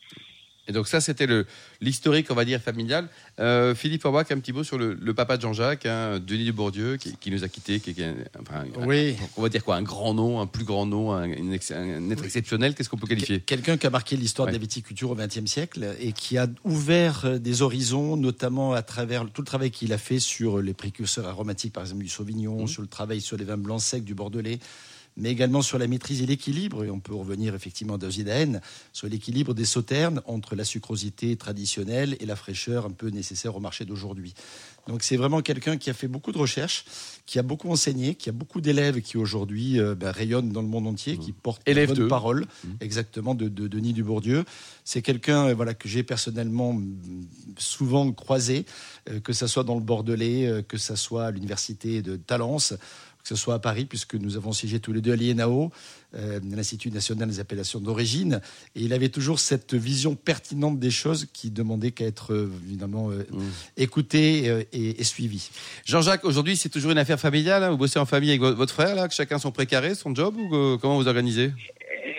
Et 0.68 0.74
donc 0.74 0.88
ça, 0.88 1.02
c'était 1.02 1.28
l'historique, 1.82 2.28
on 2.30 2.36
va 2.36 2.46
dire, 2.46 2.62
familial. 2.62 3.08
Euh, 3.40 3.74
Philippe 3.74 4.02
Forbach, 4.02 4.32
un 4.32 4.40
petit 4.40 4.54
mot 4.54 4.64
sur 4.64 4.78
le, 4.78 5.14
papa 5.14 5.38
de 5.38 5.42
Jean-Jacques, 5.42 5.86
hein, 5.86 6.20
Denis 6.20 6.46
de 6.46 6.52
Bourdieu, 6.52 6.98
qui, 6.98 7.32
nous 7.32 7.44
a 7.44 7.48
quittés, 7.48 7.80
qui, 7.80 7.92
est 7.92 8.14
enfin, 8.40 8.66
oui. 8.86 9.16
on 9.38 9.42
va 9.42 9.50
dire 9.50 9.64
quoi, 9.64 9.76
un 9.76 9.82
grand 9.82 10.14
nom, 10.14 10.42
un 10.42 10.46
plus 10.48 10.66
grand 10.66 10.86
nom, 10.86 11.14
un, 11.14 11.32
être 11.52 12.24
exceptionnel. 12.24 12.76
Qu'est-ce 12.76 12.90
qu'on 12.90 12.98
peut 12.98 13.08
qualifier? 13.08 13.40
Quelqu'un 13.40 13.78
qui 13.78 13.88
a 13.88 13.90
marqué 13.90 14.18
l'histoire 14.18 14.48
de 14.48 14.54
la 14.54 14.58
viticulture 14.58 15.12
au 15.12 15.16
XXe 15.16 15.46
siècle 15.46 15.96
et 16.00 16.12
qui 16.12 16.38
a 16.38 16.48
ouvert 16.64 17.26
euh, 17.26 17.38
des 17.38 17.62
horizons, 17.62 18.18
notamment 18.18 18.74
à 18.74 18.82
travers 18.82 19.26
tout 19.30 19.42
le 19.42 19.48
travail 19.48 19.72
qu'il 19.72 19.94
a 19.94 19.98
fait 19.98 20.20
sur 20.20 20.62
les 20.62 20.74
précurseurs 20.74 21.28
aromatiques, 21.28 21.74
par 21.74 21.84
exemple 21.84 22.04
du 22.04 22.10
Sauvignon, 22.10 22.64
mmh. 22.64 22.68
sur 22.68 22.82
le 22.82 22.88
travail 22.88 23.22
sur 23.22 23.38
les 23.38 23.46
vins 23.46 23.58
blancs 23.58 23.82
secs 23.82 24.04
du 24.04 24.14
Bordelais 24.14 24.60
mais 25.18 25.32
également 25.32 25.62
sur 25.62 25.78
la 25.78 25.88
maîtrise 25.88 26.22
et 26.22 26.26
l'équilibre, 26.26 26.86
et 26.86 26.90
on 26.90 27.00
peut 27.00 27.16
revenir 27.16 27.56
effectivement 27.56 27.96
à 27.96 27.98
Dosidaen, 27.98 28.62
sur 28.94 29.08
l'équilibre 29.08 29.54
des 29.54 29.66
sauternes 29.66 30.22
entre 30.26 30.56
la 30.56 30.64
sucrosité 30.64 31.36
traditionnelle 31.36 32.16
et 32.20 32.26
la 32.26 32.36
fraîcheur 32.36 32.86
un 32.86 32.92
peu 32.92 33.10
nécessaire 33.10 33.56
au 33.56 33.60
marché 33.60 33.84
d'aujourd'hui. 33.84 34.34
Donc 34.88 35.04
c'est 35.04 35.18
vraiment 35.18 35.42
quelqu'un 35.42 35.78
qui 35.78 35.90
a 35.90 35.94
fait 35.94 36.08
beaucoup 36.08 36.32
de 36.32 36.38
recherches, 36.38 36.86
qui 37.26 37.40
a 37.40 37.44
beaucoup 37.44 37.70
enseigné, 37.70 38.16
qui 38.16 38.30
a 38.30 38.32
beaucoup 38.32 38.62
d'élèves 38.62 39.02
qui 39.02 39.18
aujourd'hui 39.18 39.80
euh, 39.80 39.96
ben, 39.96 40.12
rayonnent 40.12 40.50
dans 40.50 40.62
le 40.62 40.68
monde 40.68 40.88
entier, 40.88 41.18
qui 41.18 41.32
mmh. 41.32 41.36
portent 41.44 41.62
Élève 41.66 41.94
de 41.94 42.06
parole, 42.06 42.46
mmh. 42.64 42.70
exactement, 42.80 43.36
de, 43.36 43.50
Denis 43.50 43.94
Dubourdieu. 43.94 44.46
C'est 44.86 45.02
quelqu'un 45.02 45.48
euh, 45.48 45.54
voilà, 45.54 45.74
que 45.74 45.90
j'ai 45.90 46.04
personnellement 46.04 46.74
mmh, 46.74 47.26
souvent 47.58 48.12
croisé, 48.14 48.66
euh, 49.10 49.20
que 49.20 49.34
ce 49.34 49.48
soit 49.48 49.64
dans 49.64 49.76
le 49.76 49.82
Bordelais, 49.82 50.64
que 50.68 50.78
ce 50.78 50.96
soit 50.96 51.26
à 51.26 51.32
l'université 51.32 52.02
de 52.02 52.16
Talence, 52.16 52.74
que 53.28 53.36
ce 53.36 53.42
soit 53.42 53.56
à 53.56 53.60
Paris, 53.60 53.84
puisque 53.84 54.16
nous 54.16 54.38
avons 54.38 54.54
siégé 54.54 54.80
tous 54.80 54.94
les 54.94 55.02
deux 55.02 55.12
à 55.12 55.16
l'INAO, 55.18 55.70
euh, 56.16 56.40
l'Institut 56.50 56.92
national 56.92 57.28
des 57.28 57.42
appellations 57.42 57.80
d'origine, 57.80 58.40
et 58.74 58.80
il 58.80 58.94
avait 58.94 59.10
toujours 59.10 59.40
cette 59.40 59.74
vision 59.74 60.16
pertinente 60.16 60.80
des 60.80 60.92
choses 60.92 61.26
qui 61.26 61.52
demandait 61.52 61.92
qu'à 61.92 62.06
être 62.06 62.34
euh, 62.34 62.50
évidemment 62.66 63.12
euh, 63.12 63.24
mmh. 63.30 63.42
écouté 63.76 64.66
et, 64.72 65.04
suivi. 65.04 65.50
Jean-Jacques, 65.86 66.24
aujourd'hui, 66.24 66.56
c'est 66.56 66.70
toujours 66.70 66.92
une 66.92 66.98
affaire 66.98 67.20
familiale. 67.20 67.64
Hein 67.64 67.72
vous 67.72 67.78
bossez 67.78 68.00
en 68.00 68.06
famille 68.06 68.30
avec 68.30 68.42
votre 68.42 68.74
frère, 68.74 68.96
là, 68.96 69.10
que 69.10 69.14
chacun 69.14 69.40
son 69.40 69.52
précaré, 69.52 69.94
son 69.94 70.16
job, 70.16 70.38
ou 70.38 70.78
comment 70.78 70.96
vous 70.96 71.08
organisez? 71.08 71.52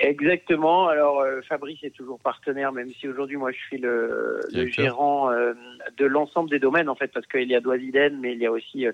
Exactement. 0.02 0.88
Alors 0.88 1.22
Fabrice 1.48 1.82
est 1.82 1.94
toujours 1.94 2.18
partenaire, 2.18 2.72
même 2.72 2.90
si 3.00 3.08
aujourd'hui 3.08 3.36
moi 3.36 3.52
je 3.52 3.58
suis 3.58 3.78
le, 3.78 4.40
gérant 4.70 5.30
de 5.30 6.06
l'ensemble 6.06 6.50
des 6.50 6.58
domaines 6.58 6.88
en 6.88 6.94
fait, 6.94 7.08
parce 7.12 7.26
qu'il 7.26 7.48
y 7.48 7.54
a 7.54 7.60
Doisiden, 7.60 8.18
mais 8.20 8.32
il 8.32 8.38
y 8.38 8.46
a 8.46 8.52
aussi 8.52 8.86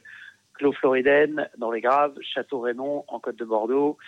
Clos 0.55 0.73
Floriden 0.73 1.49
dans 1.59 1.71
les 1.71 1.81
Graves, 1.81 2.15
Château 2.21 2.61
Rénon 2.61 3.05
en 3.09 3.19
Côte 3.19 3.37
de 3.37 3.45
Bordeaux, 3.45 3.99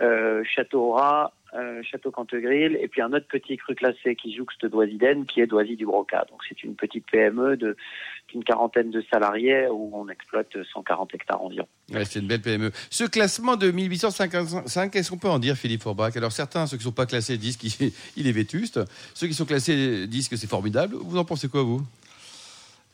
euh, 0.00 0.42
Château 0.44 0.92
Rat, 0.92 1.32
euh, 1.54 1.82
Château 1.82 2.10
Cantegril, 2.10 2.78
et 2.80 2.88
puis 2.88 3.02
un 3.02 3.12
autre 3.12 3.26
petit 3.28 3.58
cru 3.58 3.74
classé 3.74 4.16
qui 4.16 4.34
jouxte 4.34 4.64
Doisiden, 4.64 5.26
qui 5.26 5.42
est 5.42 5.46
Doisy 5.46 5.76
du 5.76 5.84
Broca. 5.84 6.24
Donc 6.30 6.40
c'est 6.48 6.64
une 6.64 6.74
petite 6.74 7.04
PME 7.10 7.58
d'une 7.58 8.42
quarantaine 8.42 8.90
de 8.90 9.04
salariés 9.12 9.66
où 9.68 9.90
on 9.92 10.08
exploite 10.08 10.48
140 10.72 11.14
hectares 11.14 11.42
environ. 11.42 11.68
Ouais, 11.92 12.06
c'est 12.06 12.20
une 12.20 12.26
belle 12.26 12.40
PME. 12.40 12.70
Ce 12.88 13.04
classement 13.04 13.56
de 13.56 13.70
1855, 13.70 14.90
qu'est-ce 14.90 15.10
qu'on 15.10 15.18
peut 15.18 15.28
en 15.28 15.38
dire, 15.38 15.56
Philippe 15.56 15.82
Forbach 15.82 16.16
Alors 16.16 16.32
certains, 16.32 16.66
ceux 16.66 16.78
qui 16.78 16.84
ne 16.84 16.90
sont 16.90 16.92
pas 16.92 17.06
classés, 17.06 17.36
disent 17.36 17.58
qu'il 17.58 17.92
est 18.26 18.32
vétuste. 18.32 18.80
Ceux 19.12 19.26
qui 19.26 19.34
sont 19.34 19.44
classés 19.44 20.06
disent 20.06 20.30
que 20.30 20.36
c'est 20.36 20.48
formidable. 20.48 20.94
Vous 20.94 21.18
en 21.18 21.24
pensez 21.26 21.48
quoi, 21.48 21.62
vous? 21.62 21.82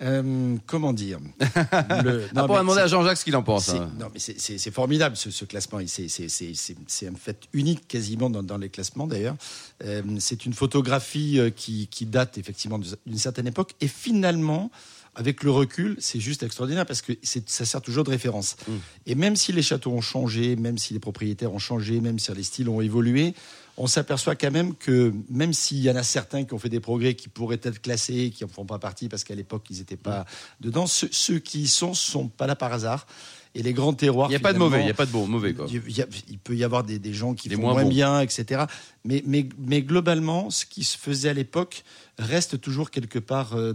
Euh, 0.00 0.56
comment 0.66 0.92
dire 0.92 1.18
le... 2.04 2.26
non, 2.34 2.44
On 2.44 2.46
va 2.46 2.60
demander 2.60 2.80
à 2.80 2.86
Jean-Jacques 2.86 3.18
ce 3.18 3.24
qu'il 3.24 3.34
en 3.36 3.42
pense. 3.42 3.70
Hein. 3.70 3.90
Non, 3.98 4.06
mais 4.12 4.20
c'est 4.20 4.70
formidable 4.70 5.16
ce, 5.16 5.44
classement. 5.44 5.78
C'est 5.86 7.06
un 7.06 7.14
fait 7.16 7.48
unique 7.52 7.88
quasiment 7.88 8.30
dans, 8.30 8.58
les 8.58 8.68
classements 8.68 9.06
d'ailleurs. 9.06 9.36
Euh, 9.84 10.02
c'est 10.20 10.46
une 10.46 10.54
photographie 10.54 11.38
euh, 11.38 11.50
qui, 11.50 11.88
date 12.06 12.38
effectivement 12.38 12.78
d'une 12.78 13.18
certaine 13.18 13.46
époque 13.46 13.72
et 13.80 13.88
finalement. 13.88 14.70
Avec 15.14 15.42
le 15.42 15.50
recul, 15.50 15.96
c'est 15.98 16.20
juste 16.20 16.44
extraordinaire 16.44 16.86
parce 16.86 17.02
que 17.02 17.12
ça 17.24 17.64
sert 17.64 17.82
toujours 17.82 18.04
de 18.04 18.10
référence. 18.10 18.54
Mm. 18.68 18.72
Et 19.06 19.14
même 19.16 19.34
si 19.34 19.52
les 19.52 19.62
châteaux 19.62 19.90
ont 19.90 20.00
changé, 20.00 20.54
même 20.54 20.78
si 20.78 20.94
les 20.94 21.00
propriétaires 21.00 21.52
ont 21.52 21.58
changé, 21.58 22.00
même 22.00 22.20
si 22.20 22.32
les 22.32 22.44
styles 22.44 22.68
ont 22.68 22.80
évolué, 22.80 23.34
on 23.78 23.86
s'aperçoit 23.86 24.34
quand 24.34 24.50
même 24.50 24.74
que 24.74 25.14
même 25.30 25.52
s'il 25.52 25.78
y 25.78 25.90
en 25.90 25.96
a 25.96 26.02
certains 26.02 26.44
qui 26.44 26.52
ont 26.52 26.58
fait 26.58 26.68
des 26.68 26.80
progrès 26.80 27.14
qui 27.14 27.28
pourraient 27.28 27.60
être 27.62 27.80
classés, 27.80 28.30
qui 28.34 28.42
n'en 28.42 28.48
font 28.48 28.66
pas 28.66 28.78
partie 28.78 29.08
parce 29.08 29.22
qu'à 29.22 29.36
l'époque 29.36 29.66
ils 29.70 29.78
n'étaient 29.78 29.96
pas 29.96 30.24
dedans, 30.60 30.86
ceux, 30.86 31.38
qui 31.38 31.62
y 31.62 31.68
sont 31.68 31.94
sont 31.94 32.28
pas 32.28 32.46
là 32.46 32.56
par 32.56 32.72
hasard. 32.72 33.06
Et 33.54 33.62
les 33.62 33.72
grands 33.72 33.92
terroirs. 33.92 34.28
Il 34.28 34.32
n'y 34.32 34.36
a 34.36 34.40
pas 34.40 34.52
de 34.52 34.58
mauvais, 34.58 34.80
il 34.80 34.84
n'y 34.84 34.90
a 34.90 34.94
pas 34.94 35.06
de 35.06 35.10
bon, 35.10 35.26
mauvais. 35.26 35.54
Quoi. 35.54 35.66
Il, 35.68 36.38
peut 36.38 36.54
y 36.54 36.64
avoir 36.64 36.84
des, 36.84 37.12
gens 37.12 37.34
qui 37.34 37.48
font 37.48 37.60
moins, 37.60 37.84
bien, 37.84 38.20
etc. 38.20 38.64
Mais, 39.04 39.22
mais, 39.26 39.48
mais 39.58 39.82
globalement, 39.82 40.50
ce 40.50 40.66
qui 40.66 40.84
se 40.84 40.98
faisait 40.98 41.30
à 41.30 41.34
l'époque 41.34 41.82
reste 42.18 42.60
toujours 42.60 42.90
quelque 42.90 43.18
part 43.18 43.56
euh, 43.56 43.72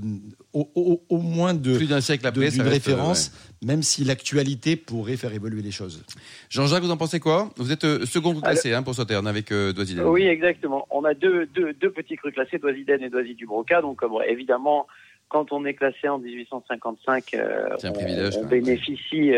au, 0.53 1.01
au, 1.09 1.17
moins 1.17 1.53
de 1.53 1.77
plus 1.77 1.87
d'un 1.87 2.01
siècle 2.01 2.27
après, 2.27 2.49
d'une 2.51 2.61
référence, 2.61 3.31
même 3.63 3.83
si 3.83 4.03
l'actualité 4.03 4.75
pourrait 4.75 5.17
faire 5.17 5.33
évoluer 5.33 5.61
les 5.61 5.71
choses. 5.71 6.03
Jean-Jacques, 6.49 6.83
vous 6.83 6.91
en 6.91 6.97
pensez 6.97 7.19
quoi? 7.19 7.49
Vous 7.55 7.71
êtes 7.71 7.85
euh, 7.85 8.05
second 8.05 8.39
classé 8.39 8.73
hein, 8.73 8.83
pour 8.83 8.95
Sauternes 8.95 9.27
avec 9.27 9.51
euh, 9.51 9.73
Oui, 10.05 10.23
exactement. 10.23 10.87
On 10.91 11.05
a 11.05 11.13
deux, 11.13 11.45
deux, 11.47 11.73
deux 11.73 11.91
petits 11.91 12.17
crus 12.17 12.33
classés, 12.33 12.57
Doisiden 12.57 13.01
et 13.01 13.09
Doisy 13.09 13.33
du 13.33 13.45
Broca. 13.45 13.81
Donc, 13.81 14.01
évidemment, 14.27 14.87
quand 15.29 15.51
on 15.51 15.65
est 15.65 15.73
classé 15.73 16.07
en 16.07 16.19
1855, 16.19 17.35
on, 17.83 18.45
bénéficie 18.45 19.33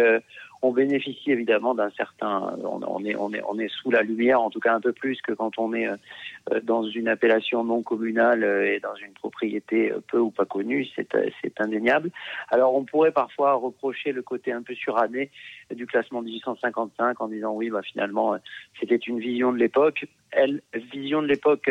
on 0.66 0.72
bénéficie 0.72 1.32
évidemment 1.32 1.76
d'un 1.76 1.92
certain, 1.92 2.58
on, 2.64 3.04
est, 3.06 3.16
on, 3.16 3.32
est, 3.34 3.42
on 3.48 3.60
est 3.60 3.70
sous 3.70 3.92
la 3.92 4.02
lumière, 4.02 4.42
en 4.42 4.50
tout 4.50 4.60
cas 4.60 4.74
un 4.74 4.82
peu 4.82 4.94
plus 4.94 5.22
que 5.22 5.32
quand 5.32 5.60
on 5.60 5.74
est 5.74 5.88
euh, 5.88 6.60
dans 6.64 6.84
une 6.84 7.08
appellation 7.08 7.64
non 7.64 7.84
communale 7.84 8.44
euh, 8.44 8.74
et 8.74 8.80
dans 8.80 8.96
une 8.96 9.14
propriété 9.14 9.92
euh, 9.92 10.00
peu 10.08 10.20
ou 10.20 10.32
pas 10.32 10.46
connue, 10.46 10.88
c'est 10.96 11.62
indéniable. 11.62 12.10
Alors 12.50 12.76
on 12.76 12.84
pourrait 12.84 13.12
parfois 13.12 13.54
reprocher 13.54 14.12
le 14.12 14.24
côté 14.24 14.52
un 14.52 14.64
peu 14.64 14.74
suranné 14.74 15.30
du 15.74 15.86
classement 15.86 16.22
1855 16.22 17.22
en 17.22 17.28
disant 17.28 17.54
oui, 17.54 17.70
bah, 17.70 17.82
finalement 17.84 18.36
c'était 18.80 18.96
une 18.96 19.20
vision 19.20 19.52
de 19.52 19.58
l'époque, 19.58 20.06
elle 20.32 20.62
vision 20.92 21.22
de 21.22 21.28
l'époque 21.28 21.70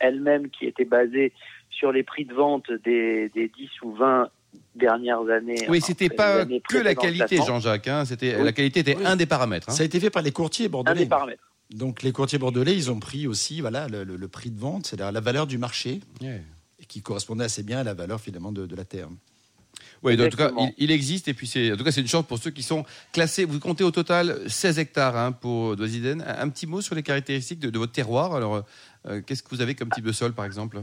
elle-même 0.00 0.50
qui 0.50 0.66
était 0.66 0.84
basée 0.84 1.32
sur 1.76 1.92
les 1.92 2.02
prix 2.02 2.24
de 2.24 2.34
vente 2.34 2.70
des, 2.84 3.28
des 3.30 3.48
10 3.48 3.68
ou 3.82 3.92
20 3.92 4.28
dernières 4.74 5.28
années. 5.28 5.66
Oui, 5.68 5.80
c'était 5.80 6.08
pas 6.08 6.44
que 6.44 6.78
la 6.78 6.94
qualité, 6.94 7.36
Jean-Jacques. 7.36 7.88
Hein, 7.88 8.04
c'était 8.04 8.42
la 8.42 8.52
qualité 8.52 8.80
était 8.80 9.04
un 9.04 9.16
des 9.16 9.26
paramètres. 9.26 9.68
Hein. 9.68 9.72
Ça 9.72 9.82
a 9.82 9.86
été 9.86 10.00
fait 10.00 10.10
par 10.10 10.22
les 10.22 10.32
courtiers 10.32 10.68
bordelais. 10.68 11.00
Un 11.00 11.04
des 11.04 11.08
paramètres. 11.08 11.42
Donc 11.70 12.02
les 12.02 12.12
courtiers 12.12 12.38
bordelais, 12.38 12.74
ils 12.74 12.90
ont 12.90 13.00
pris 13.00 13.26
aussi 13.26 13.60
voilà 13.60 13.88
le, 13.88 14.28
prix 14.28 14.50
de 14.50 14.58
vente, 14.58 14.86
c'est 14.86 14.98
la, 14.98 15.10
valeur 15.20 15.46
du 15.46 15.58
marché, 15.58 16.00
et 16.22 16.84
qui 16.86 17.02
correspondait 17.02 17.44
assez 17.44 17.62
bien 17.62 17.78
à 17.78 17.84
la 17.84 17.94
valeur 17.94 18.20
finalement 18.20 18.52
de, 18.52 18.76
la 18.76 18.84
terre. 18.84 19.08
Oui, 20.02 20.20
en 20.20 20.28
tout 20.28 20.36
cas, 20.36 20.52
il, 20.76 20.90
existe 20.90 21.28
et 21.28 21.34
puis 21.34 21.46
c'est 21.46 21.72
en 21.72 21.76
tout 21.76 21.84
cas 21.84 21.90
c'est 21.90 22.02
une 22.02 22.08
chance 22.08 22.26
pour 22.26 22.38
ceux 22.38 22.50
qui 22.50 22.62
sont 22.62 22.84
classés. 23.12 23.46
Vous 23.46 23.58
comptez 23.58 23.82
au 23.84 23.90
total 23.90 24.38
16 24.46 24.78
hectares 24.78 25.16
hein, 25.16 25.32
pour 25.32 25.76
Doisiden. 25.76 26.22
Un, 26.26 26.48
petit 26.50 26.66
mot 26.66 26.82
sur 26.82 26.94
les 26.94 27.02
caractéristiques 27.02 27.60
de, 27.60 27.78
votre 27.78 27.92
terroir. 27.92 28.34
Alors, 28.34 28.64
euh, 29.06 29.22
qu'est-ce 29.22 29.42
que 29.42 29.48
vous 29.48 29.62
avez 29.62 29.74
comme 29.74 29.88
type 29.88 30.04
de 30.04 30.12
sol, 30.12 30.34
par 30.34 30.44
exemple? 30.44 30.82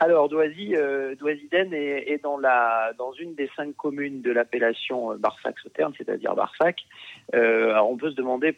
Alors 0.00 0.30
Doisy, 0.30 0.74
euh, 0.74 1.14
Doisiden 1.14 1.74
est, 1.74 2.22
dans 2.22 3.12
une 3.18 3.34
des 3.34 3.50
cinq 3.54 3.76
communes 3.76 4.22
de 4.22 4.32
l'appellation 4.32 5.12
euh, 5.12 5.16
Barsac-Sauterne, 5.16 5.92
c'est-à-dire 5.96 6.34
Barsac. 6.34 6.80
Euh, 7.34 7.70
alors 7.70 7.90
on 7.90 7.98
peut 7.98 8.10
se 8.10 8.16
demander 8.16 8.56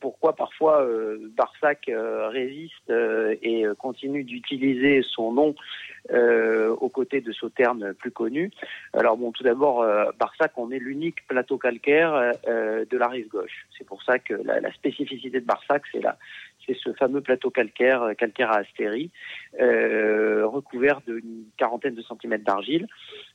pourquoi 0.00 0.36
parfois 0.36 0.86
Barsac 1.34 1.90
résiste 2.30 2.92
et 3.40 3.64
continue 3.78 4.22
d'utiliser 4.22 5.02
son 5.02 5.32
nom 5.32 5.54
aux 6.12 6.88
côtés 6.90 7.22
de 7.22 7.32
Sauterne 7.32 7.94
plus 7.94 8.10
connu. 8.10 8.50
Alors 8.92 9.16
bon, 9.16 9.32
tout 9.32 9.44
d'abord, 9.44 9.82
Barsac, 10.18 10.52
on 10.58 10.70
est 10.72 10.78
l'unique 10.78 11.26
plateau 11.26 11.56
calcaire 11.56 12.34
de 12.46 12.98
la 12.98 13.08
rive 13.08 13.28
gauche. 13.28 13.66
C'est 13.78 13.86
pour 13.86 14.02
ça 14.02 14.18
que 14.18 14.34
la, 14.34 14.60
la 14.60 14.70
spécificité 14.74 15.40
de 15.40 15.46
Barsac, 15.46 15.84
c'est 15.90 16.02
la 16.02 16.18
c'est 16.66 16.76
ce 16.76 16.92
fameux 16.94 17.20
plateau 17.20 17.50
calcaire, 17.50 18.02
euh, 18.02 18.14
calcaire 18.14 18.50
à 18.50 18.58
astérie, 18.58 19.10
euh, 19.60 20.46
recouvert 20.46 21.00
d'une 21.06 21.44
quarantaine 21.56 21.94
de 21.94 22.02
centimètres 22.02 22.44
d'argile, 22.44 22.86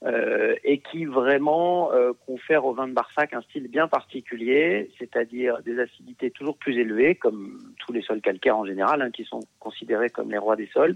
euh, 0.04 0.56
et 0.64 0.80
qui 0.80 1.06
vraiment 1.06 1.92
confère 2.26 2.66
au 2.66 2.74
vin 2.74 2.88
de 2.88 2.94
Barsac 2.94 3.34
un 3.34 3.42
style 3.42 3.68
bien 3.68 3.88
particulier, 3.88 4.90
c'est-à-dire 5.00 5.62
des 5.64 5.80
acidités 5.80 6.32
toujours 6.32 6.58
plus 6.58 6.78
élevées, 6.78 7.16
comme 7.16 7.60
tous 7.80 7.94
les 7.94 8.02
sols 8.02 8.22
calcaires 8.22 8.58
en 8.58 8.66
général, 8.66 9.02
hein, 9.02 9.12
qui 9.12 9.24
sont 9.24 9.42
considérés 9.60 10.10
comme 10.10 10.32
les 10.32 10.38
rois 10.38 10.56
des 10.56 10.68
sols, 10.68 10.96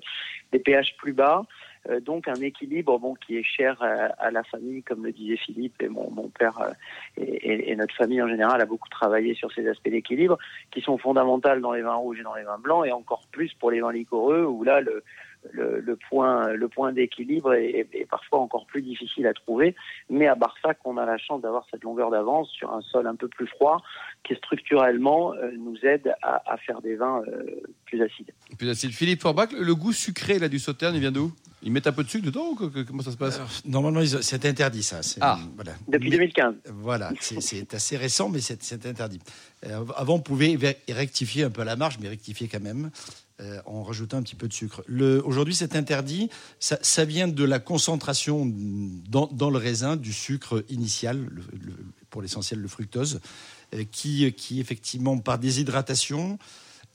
des 0.51 0.59
pH 0.59 0.95
plus 0.97 1.13
bas, 1.13 1.43
donc 2.01 2.27
un 2.27 2.35
équilibre 2.35 2.99
bon, 2.99 3.15
qui 3.15 3.37
est 3.37 3.43
cher 3.43 3.81
à, 3.81 4.31
la 4.31 4.43
famille, 4.43 4.83
comme 4.83 5.05
le 5.05 5.11
disait 5.11 5.37
Philippe, 5.37 5.81
et 5.81 5.87
mon, 5.87 6.29
père 6.29 6.59
euh, 6.61 6.71
et, 7.17 7.75
notre 7.75 7.95
famille 7.95 8.21
en 8.21 8.27
général 8.27 8.61
a 8.61 8.65
beaucoup 8.65 8.89
travaillé 8.89 9.33
sur 9.35 9.51
ces 9.51 9.67
aspects 9.67 9.89
d'équilibre, 9.89 10.37
qui 10.71 10.81
sont 10.81 10.97
fondamentaux 10.97 11.59
dans 11.59 11.73
les 11.73 11.81
vins 11.81 11.95
rouges 11.95 12.19
et 12.19 12.23
dans 12.23 12.35
les 12.35 12.43
vins 12.43 12.59
blancs, 12.59 12.85
et 12.85 12.91
encore 12.91 13.23
plus 13.31 13.53
pour 13.53 13.71
les 13.71 13.81
vins 13.81 13.91
liquoreux, 13.91 14.45
où 14.45 14.63
là, 14.63 14.81
le, 14.81 15.03
le, 15.51 15.97
point, 16.09 16.53
le 16.53 16.67
point 16.67 16.91
d'équilibre 16.91 17.53
est, 17.53 18.07
parfois 18.09 18.39
encore 18.39 18.65
plus 18.65 18.81
difficile 18.81 19.27
à 19.27 19.33
trouver. 19.33 19.75
Mais 20.09 20.27
à 20.27 20.35
Barsac, 20.35 20.77
on 20.85 20.97
a 20.97 21.05
la 21.05 21.17
chance 21.17 21.41
d'avoir 21.41 21.65
cette 21.71 21.83
longueur 21.83 22.11
d'avance 22.11 22.49
sur 22.51 22.71
un 22.73 22.81
sol 22.81 23.07
un 23.07 23.15
peu 23.15 23.27
plus 23.27 23.47
froid 23.47 23.81
qui 24.23 24.35
structurellement 24.35 25.33
euh, 25.33 25.51
nous 25.57 25.77
aide 25.83 26.13
à, 26.21 26.57
faire 26.57 26.81
des 26.81 26.95
vins 26.95 27.21
euh, 27.27 27.61
plus 27.85 28.01
acides. 28.01 28.31
Plus 28.57 28.69
acides. 28.69 28.91
Philippe 28.91 29.21
Forbach, 29.21 29.51
le 29.51 29.75
goût 29.75 29.93
sucré 29.93 30.39
là, 30.39 30.49
du 30.49 30.59
sauterne, 30.59 30.95
il 30.95 31.01
vient 31.01 31.11
d'où? 31.11 31.31
Ils 31.65 31.71
mettent 31.71 31.87
un 31.87 31.91
peu 31.91 32.03
de 32.03 32.09
sucre 32.09 32.25
dedans 32.25 32.51
ou 32.51 32.55
comment 32.55 33.01
ça 33.01 33.11
se 33.11 33.17
passe? 33.17 33.63
Normalement, 33.65 34.01
c'est 34.21 34.45
interdit 34.45 34.83
ça. 34.83 35.01
Ah, 35.19 35.39
voilà. 35.55 35.71
depuis 35.87 36.11
2015. 36.11 36.53
Voilà, 36.65 37.11
c'est 37.19 37.73
assez 37.73 37.97
récent, 37.97 38.29
mais 38.29 38.39
c'est 38.39 38.85
interdit. 38.85 39.19
Euh, 39.65 39.83
avant, 39.95 40.15
on 40.15 40.19
pouvait 40.19 40.57
rectifier 40.87 41.43
un 41.43 41.49
peu 41.49 41.61
à 41.61 41.65
la 41.65 41.75
marge, 41.75 41.97
mais 41.99 42.07
rectifier 42.07 42.47
quand 42.47 42.61
même. 42.61 42.91
Euh, 43.41 43.59
en 43.65 43.83
rajoutant 43.83 44.15
un 44.15 44.23
petit 44.23 44.37
peu 44.37 44.47
de 44.47 44.53
sucre. 44.53 44.81
Aujourd'hui, 45.25 45.53
c'est 45.53 45.75
interdit. 45.75 46.29
Ça, 46.61 47.03
vient 47.03 47.27
de 47.27 47.43
la 47.43 47.59
concentration 47.59 48.49
dans, 48.49 49.49
le 49.49 49.57
raisin 49.57 49.97
du 49.97 50.13
sucre 50.13 50.63
initial, 50.69 51.27
pour 52.09 52.21
l'essentiel 52.21 52.61
le 52.61 52.69
fructose, 52.69 53.19
euh, 53.73 53.83
qui, 53.91 54.31
qui, 54.31 54.61
effectivement, 54.61 55.17
par 55.17 55.37
déshydratation 55.37 56.39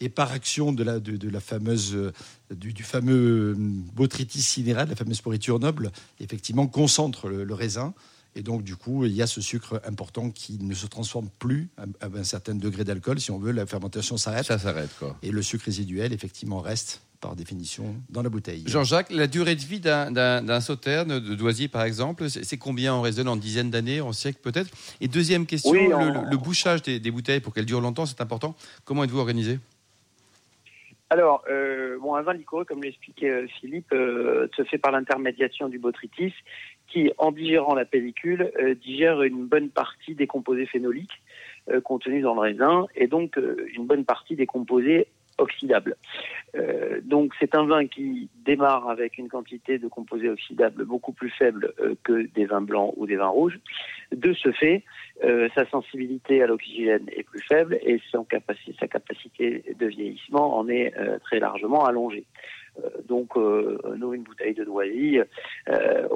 et 0.00 0.08
par 0.08 0.32
action 0.32 0.72
de 0.72 0.82
la, 0.82 0.98
de, 0.98 1.38
fameuse, 1.40 2.10
du, 2.50 2.84
fameux 2.84 3.54
botrytis 3.58 4.40
cinéral, 4.40 4.88
la 4.88 4.96
fameuse 4.96 5.20
pourriture 5.20 5.58
noble, 5.58 5.92
effectivement, 6.20 6.66
concentre 6.66 7.28
le 7.28 7.54
raisin 7.54 7.92
et 8.36 8.42
donc, 8.42 8.62
du 8.62 8.76
coup, 8.76 9.04
il 9.04 9.12
y 9.12 9.22
a 9.22 9.26
ce 9.26 9.40
sucre 9.40 9.80
important 9.84 10.30
qui 10.30 10.58
ne 10.62 10.74
se 10.74 10.86
transforme 10.86 11.28
plus 11.38 11.68
à, 11.76 12.06
un 12.14 12.24
certain 12.24 12.54
degré 12.54 12.84
d'alcool. 12.84 13.20
Si 13.20 13.30
on 13.30 13.38
veut, 13.38 13.52
la 13.52 13.66
fermentation 13.66 14.16
s'arrête. 14.16 14.44
Ça 14.44 14.58
s'arrête, 14.58 14.90
quoi. 14.98 15.16
Et 15.22 15.30
le 15.30 15.42
sucre 15.42 15.64
résiduel, 15.64 16.12
effectivement, 16.12 16.60
reste 16.60 17.02
par 17.20 17.36
définition 17.36 17.96
dans 18.08 18.22
la 18.22 18.30
bouteille. 18.30 18.64
Jean-Jacques, 18.66 19.10
la 19.10 19.26
durée 19.26 19.54
de 19.54 19.60
vie 19.60 19.80
d'un 19.80 20.60
sauterne, 20.60 21.20
de 21.20 21.34
Doisier 21.34 21.68
par 21.68 21.82
exemple, 21.82 22.30
c'est 22.30 22.56
combien 22.56 22.94
on 22.94 23.02
raisonne 23.02 23.28
en 23.28 23.36
dizaines 23.36 23.70
d'années, 23.70 24.00
en 24.00 24.12
siècles 24.12 24.40
peut-être 24.42 24.70
Et 25.02 25.08
deuxième 25.08 25.44
question, 25.44 25.72
le, 25.74 26.36
bouchage 26.36 26.82
des, 26.82 27.10
bouteilles 27.10 27.40
pour 27.40 27.52
qu'elles 27.52 27.66
durent 27.66 27.82
longtemps, 27.82 28.06
c'est 28.06 28.22
important. 28.22 28.56
Comment 28.84 29.04
êtes-vous 29.04 29.18
organisé 29.18 29.58
alors, 31.12 31.42
euh, 31.50 31.98
bon, 31.98 32.14
un 32.14 32.22
vin 32.22 32.34
liquoreux, 32.34 32.64
comme 32.64 32.84
l'expliquait 32.84 33.30
euh, 33.30 33.46
Philippe, 33.58 33.92
euh, 33.92 34.46
se 34.56 34.62
fait 34.62 34.78
par 34.78 34.92
l'intermédiation 34.92 35.68
du 35.68 35.80
botrytis 35.80 36.32
qui, 36.90 37.12
en 37.18 37.32
digérant 37.32 37.74
la 37.74 37.84
pellicule, 37.84 38.52
euh, 38.60 38.74
digère 38.74 39.22
une 39.22 39.46
bonne 39.46 39.70
partie 39.70 40.14
des 40.14 40.26
composés 40.26 40.66
phénoliques 40.66 41.22
euh, 41.70 41.80
contenus 41.80 42.22
dans 42.22 42.34
le 42.34 42.40
raisin 42.40 42.86
et 42.94 43.06
donc 43.06 43.38
euh, 43.38 43.66
une 43.74 43.86
bonne 43.86 44.04
partie 44.04 44.36
des 44.36 44.46
composés 44.46 45.06
oxydables. 45.38 45.96
donc 47.04 47.32
c'est 47.40 47.54
un 47.54 47.64
vin 47.64 47.86
qui 47.86 48.28
démarre 48.44 48.90
avec 48.90 49.16
une 49.16 49.30
quantité 49.30 49.78
de 49.78 49.88
composés 49.88 50.28
oxydables 50.28 50.84
beaucoup 50.84 51.12
plus 51.12 51.30
faible 51.30 51.72
que 52.02 52.26
des 52.34 52.44
vins 52.44 52.60
blancs 52.60 52.92
ou 52.98 53.06
des 53.06 53.16
vins 53.16 53.28
rouges. 53.28 53.58
De 54.12 54.34
ce 54.34 54.52
fait, 54.52 54.84
sa 55.54 55.64
sensibilité 55.70 56.42
à 56.42 56.46
l'oxygène 56.46 57.06
est 57.16 57.22
plus 57.22 57.40
faible 57.40 57.78
et 57.80 58.02
sa 58.12 58.86
capacité 58.86 59.64
de 59.78 59.86
vieillissement 59.86 60.58
en 60.58 60.68
est 60.68 60.92
très 61.22 61.38
largement 61.38 61.86
allongée. 61.86 62.26
Euh, 62.78 62.88
donc, 63.08 63.36
euh, 63.36 63.78
nous, 63.98 64.14
une 64.14 64.22
bouteille 64.22 64.54
de 64.54 64.64
Noisy, 64.64 65.18
euh, 65.68 66.08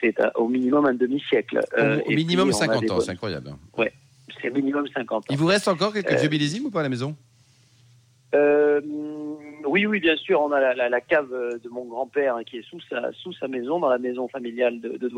c'est 0.00 0.14
au 0.36 0.48
minimum 0.48 0.86
un 0.86 0.94
demi-siècle. 0.94 1.60
au 1.78 2.10
minimum 2.10 2.52
50 2.52 2.90
ans, 2.90 3.00
c'est 3.00 3.10
incroyable. 3.10 3.50
Oui, 3.76 3.86
c'est 4.40 4.50
minimum 4.50 4.86
50 4.88 5.24
ans. 5.24 5.26
Il 5.30 5.36
vous 5.36 5.46
reste 5.46 5.68
encore 5.68 5.92
quelques 5.92 6.12
vieux 6.12 6.28
millésimes 6.28 6.66
ou 6.66 6.70
pas 6.70 6.80
à 6.80 6.84
la 6.84 6.88
maison? 6.88 7.16
Oui, 9.64 9.86
oui, 9.86 10.00
bien 10.00 10.16
sûr. 10.16 10.40
On 10.40 10.52
a 10.52 10.74
la, 10.74 11.00
cave 11.00 11.30
de 11.30 11.68
mon 11.68 11.84
grand-père 11.84 12.38
qui 12.46 12.58
est 12.58 12.68
sous 12.68 12.80
sa, 12.90 13.12
sous 13.12 13.32
sa 13.32 13.48
maison, 13.48 13.78
dans 13.78 13.88
la 13.88 13.98
maison 13.98 14.28
familiale 14.28 14.80
de, 14.80 14.96
de 14.96 15.10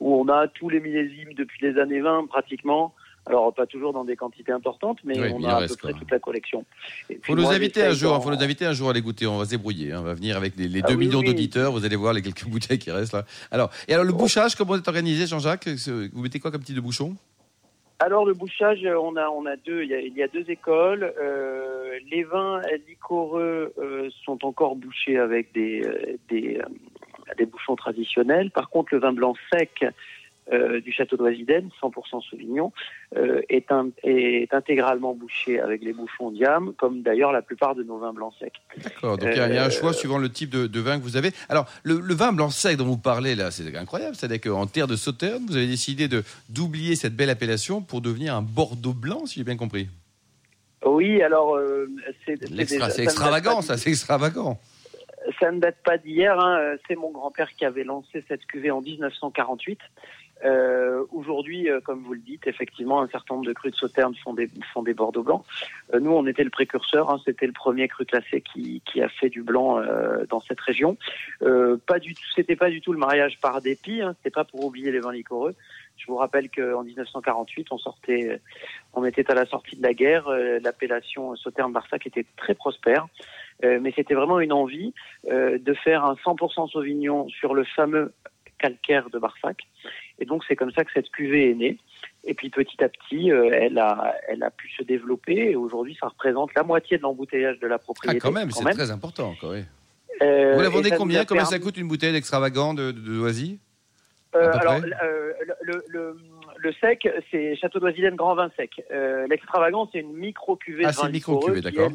où 0.00 0.14
on 0.14 0.28
a 0.28 0.48
tous 0.48 0.68
les 0.68 0.80
millésimes 0.80 1.34
depuis 1.34 1.66
les 1.66 1.78
années 1.78 2.00
20 2.00 2.26
pratiquement. 2.26 2.94
Alors 3.26 3.54
pas 3.54 3.66
toujours 3.66 3.92
dans 3.92 4.04
des 4.04 4.16
quantités 4.16 4.52
importantes, 4.52 4.98
mais 5.04 5.32
on 5.32 5.42
a 5.44 5.56
à 5.56 5.66
peu 5.66 5.76
près 5.76 5.92
toute 5.94 6.10
la 6.10 6.18
collection. 6.18 6.64
Il 7.08 7.18
faut 7.22 7.34
nous 7.34 7.46
inviter 7.46 7.82
un 7.82 7.92
jour, 7.92 8.22
faut 8.22 8.30
nous 8.30 8.42
inviter 8.42 8.66
un 8.66 8.74
jour 8.74 8.90
à 8.90 8.92
les 8.92 9.00
goûter. 9.00 9.26
On 9.26 9.38
va 9.38 9.46
se 9.46 9.50
débrouiller. 9.50 9.92
Hein. 9.92 10.00
On 10.00 10.04
va 10.04 10.14
venir 10.14 10.36
avec 10.36 10.56
les, 10.56 10.68
2 10.68 10.82
ah 10.84 10.94
millions 10.94 11.22
d'auditeurs. 11.22 11.72
Vous 11.72 11.84
allez 11.84 11.96
voir 11.96 12.12
les 12.12 12.20
quelques 12.20 12.44
bouteilles 12.48 12.78
qui 12.78 12.90
restent 12.90 13.14
là. 13.14 13.24
Alors, 13.50 13.70
et 13.88 13.94
alors 13.94 14.04
le 14.04 14.12
bouchage, 14.12 14.54
comment 14.54 14.76
est 14.76 14.86
organisé, 14.86 15.26
Jean-Jacques? 15.26 15.68
Vous 15.68 16.22
mettez 16.22 16.38
quoi 16.38 16.50
comme 16.50 16.62
type 16.62 16.76
de 16.76 16.80
bouchon? 16.80 17.16
Alors 18.00 18.26
le 18.26 18.34
bouchage, 18.34 18.84
on 18.84 19.16
a 19.16 19.28
on 19.28 19.46
a 19.46 19.56
deux, 19.56 19.84
il 19.84 20.14
y 20.14 20.22
a, 20.22 20.28
deux 20.28 20.50
écoles. 20.50 21.14
Euh, 21.18 21.98
les 22.10 22.24
vins 22.24 22.60
liquoreux 22.88 23.72
euh, 23.78 24.10
sont 24.24 24.44
encore 24.44 24.76
bouchés 24.76 25.16
avec 25.16 25.52
des 25.54 25.82
euh, 25.86 26.16
des, 26.28 26.60
des 27.38 27.46
bouchons 27.46 27.76
traditionnels. 27.76 28.50
Par 28.50 28.68
contre, 28.68 28.94
le 28.94 29.00
vin 29.00 29.12
blanc 29.12 29.34
sec 29.52 29.84
euh, 30.52 30.80
du 30.82 30.92
château 30.92 31.16
d'Oisiden, 31.16 31.70
100% 31.80 32.22
Sauvignon, 32.28 32.70
euh, 33.16 33.40
est, 33.48 33.66
est, 34.02 34.52
intégralement 34.52 35.14
bouché 35.14 35.58
avec 35.58 35.82
les 35.82 35.94
bouchons 35.94 36.30
Diam, 36.30 36.74
comme 36.76 37.00
d'ailleurs 37.00 37.32
la 37.32 37.40
plupart 37.40 37.74
de 37.74 37.82
nos 37.82 37.96
vins 37.96 38.12
blancs 38.12 38.34
secs. 38.38 38.52
D'accord, 38.82 39.16
donc 39.16 39.30
il 39.32 39.38
y, 39.38 39.40
a 39.40 39.64
un 39.64 39.70
choix 39.70 39.90
euh, 39.90 39.94
suivant 39.94 40.18
le 40.18 40.28
type 40.28 40.50
de, 40.50 40.80
vin 40.80 40.98
que 40.98 41.02
vous 41.02 41.16
avez. 41.16 41.30
Alors, 41.48 41.64
le, 41.82 41.94
vin 42.14 42.32
blanc 42.32 42.50
sec 42.50 42.76
dont 42.76 42.84
vous 42.84 42.98
parlez 42.98 43.34
là, 43.34 43.50
c'est 43.50 43.74
incroyable, 43.74 44.16
c'est-à-dire 44.16 44.40
qu'en 44.42 44.66
terre 44.66 44.86
de 44.86 44.96
Sauternes, 44.96 45.46
vous 45.48 45.56
avez 45.56 45.66
décidé 45.66 46.08
d'oublier 46.50 46.94
cette 46.94 47.16
belle 47.16 47.30
appellation 47.30 47.80
pour 47.80 48.02
devenir 48.02 48.34
un 48.34 48.42
Bordeaux 48.42 48.92
blanc, 48.92 49.24
si 49.24 49.36
j'ai 49.36 49.44
bien 49.44 49.56
compris. 49.56 49.88
Oui, 50.84 51.22
alors 51.22 51.58
c'est 52.26 52.98
extravagant, 52.98 53.62
ça, 53.62 53.78
c'est 53.78 53.88
extravagant 53.88 54.58
ça 55.40 55.50
ne 55.50 55.58
date 55.58 55.78
pas 55.82 55.96
d'hier. 55.96 56.38
Hein. 56.38 56.76
C'est 56.86 56.96
mon 56.96 57.10
grand-père 57.10 57.50
qui 57.56 57.64
avait 57.64 57.84
lancé 57.84 58.22
cette 58.28 58.44
cuvée 58.44 58.70
en 58.70 58.82
1948. 58.82 59.78
Euh, 60.44 60.84
Aujourd'hui, 61.12 61.70
euh, 61.70 61.80
comme 61.80 62.02
vous 62.02 62.14
le 62.14 62.20
dites, 62.20 62.46
effectivement, 62.46 63.00
un 63.00 63.08
certain 63.08 63.34
nombre 63.34 63.46
de 63.46 63.52
crus 63.52 63.72
de 63.72 63.76
Sauternes 63.76 64.14
font 64.16 64.34
des, 64.34 64.48
font 64.72 64.82
des 64.82 64.94
Bordeaux 64.94 65.22
blancs. 65.22 65.44
Euh, 65.92 66.00
nous, 66.00 66.10
on 66.10 66.26
était 66.26 66.44
le 66.44 66.50
précurseur. 66.50 67.10
Hein, 67.10 67.20
C'était 67.24 67.46
le 67.46 67.52
premier 67.52 67.88
cru 67.88 68.04
classé 68.04 68.40
qui, 68.40 68.82
qui, 68.84 69.00
a 69.00 69.08
fait 69.08 69.28
du 69.28 69.42
blanc 69.42 69.78
euh, 69.78 70.24
dans 70.28 70.40
cette 70.40 70.60
région. 70.60 70.96
pas 71.40 71.98
du. 71.98 72.14
C'était 72.34 72.56
pas 72.56 72.70
du 72.70 72.80
tout 72.80 72.92
le 72.92 72.98
mariage 72.98 73.38
par 73.40 73.60
dépit. 73.60 74.02
Hein, 74.02 74.14
C'était 74.18 74.34
pas 74.34 74.44
pour 74.44 74.64
oublier 74.64 74.90
les 74.90 75.00
vins 75.00 75.12
liquoreux. 75.12 75.54
Je 75.96 76.06
vous 76.06 76.16
rappelle 76.16 76.50
qu'en 76.50 76.82
1948, 76.82 77.68
on 77.70 77.78
sortait, 77.78 78.40
on 78.94 79.04
était 79.04 79.30
à 79.30 79.34
la 79.34 79.46
sortie 79.46 79.76
de 79.76 79.82
la 79.82 79.94
guerre. 79.94 80.28
L'appellation 80.28 81.36
Sauterne-Barsac 81.36 82.06
était 82.08 82.26
très 82.36 82.54
prospère. 82.54 83.06
mais 83.62 83.92
c'était 83.94 84.14
vraiment 84.14 84.40
une 84.40 84.52
envie 84.52 84.92
de 85.30 85.74
faire 85.84 86.04
un 86.04 86.14
100% 86.14 86.68
Sauvignon 86.68 87.28
sur 87.28 87.54
le 87.54 87.62
fameux 87.62 88.12
calcaire 88.58 89.08
de 89.10 89.18
Barsac. 89.18 89.58
Et 90.18 90.24
donc 90.26 90.44
c'est 90.46 90.56
comme 90.56 90.72
ça 90.72 90.84
que 90.84 90.90
cette 90.92 91.10
cuvée 91.10 91.50
est 91.50 91.54
née. 91.54 91.78
Et 92.26 92.34
puis 92.34 92.50
petit 92.50 92.82
à 92.82 92.88
petit, 92.88 93.30
euh, 93.30 93.50
elle, 93.52 93.78
a, 93.78 94.14
elle 94.28 94.42
a 94.42 94.50
pu 94.50 94.70
se 94.70 94.82
développer. 94.82 95.50
Et 95.50 95.56
aujourd'hui, 95.56 95.96
ça 96.00 96.08
représente 96.08 96.54
la 96.54 96.62
moitié 96.62 96.96
de 96.96 97.02
l'embouteillage 97.02 97.58
de 97.60 97.66
la 97.66 97.78
propriété. 97.78 98.18
Ah, 98.18 98.20
quand 98.20 98.32
même, 98.32 98.50
c'est 98.50 98.64
très 98.64 98.90
important. 98.90 99.34
Quoi, 99.38 99.50
oui. 99.50 99.64
Euh, 100.22 100.54
Vous 100.54 100.62
la 100.62 100.68
vendez 100.68 100.90
combien 100.90 101.24
Combien 101.24 101.44
ça 101.44 101.58
coûte 101.58 101.76
une 101.76 101.88
bouteille 101.88 102.12
d'extravagant 102.12 102.72
de, 102.72 102.92
de, 102.92 103.20
euh, 104.36 104.52
Alors, 104.54 104.78
le, 104.80 105.82
le, 105.88 106.16
le, 106.56 106.72
sec, 106.74 107.08
c'est 107.30 107.56
Château 107.56 107.80
d'Oisiden 107.80 108.14
Grand 108.14 108.36
Vin 108.36 108.50
Sec. 108.56 108.80
L'extravagant, 109.28 109.88
c'est 109.92 109.98
une 109.98 110.14
micro 110.14 110.56
cuvée. 110.56 110.84
Ah, 110.86 110.92
c'est 110.92 111.06
une 111.06 111.12
micro 111.12 111.40
cuvée, 111.40 111.60
d'accord. 111.60 111.90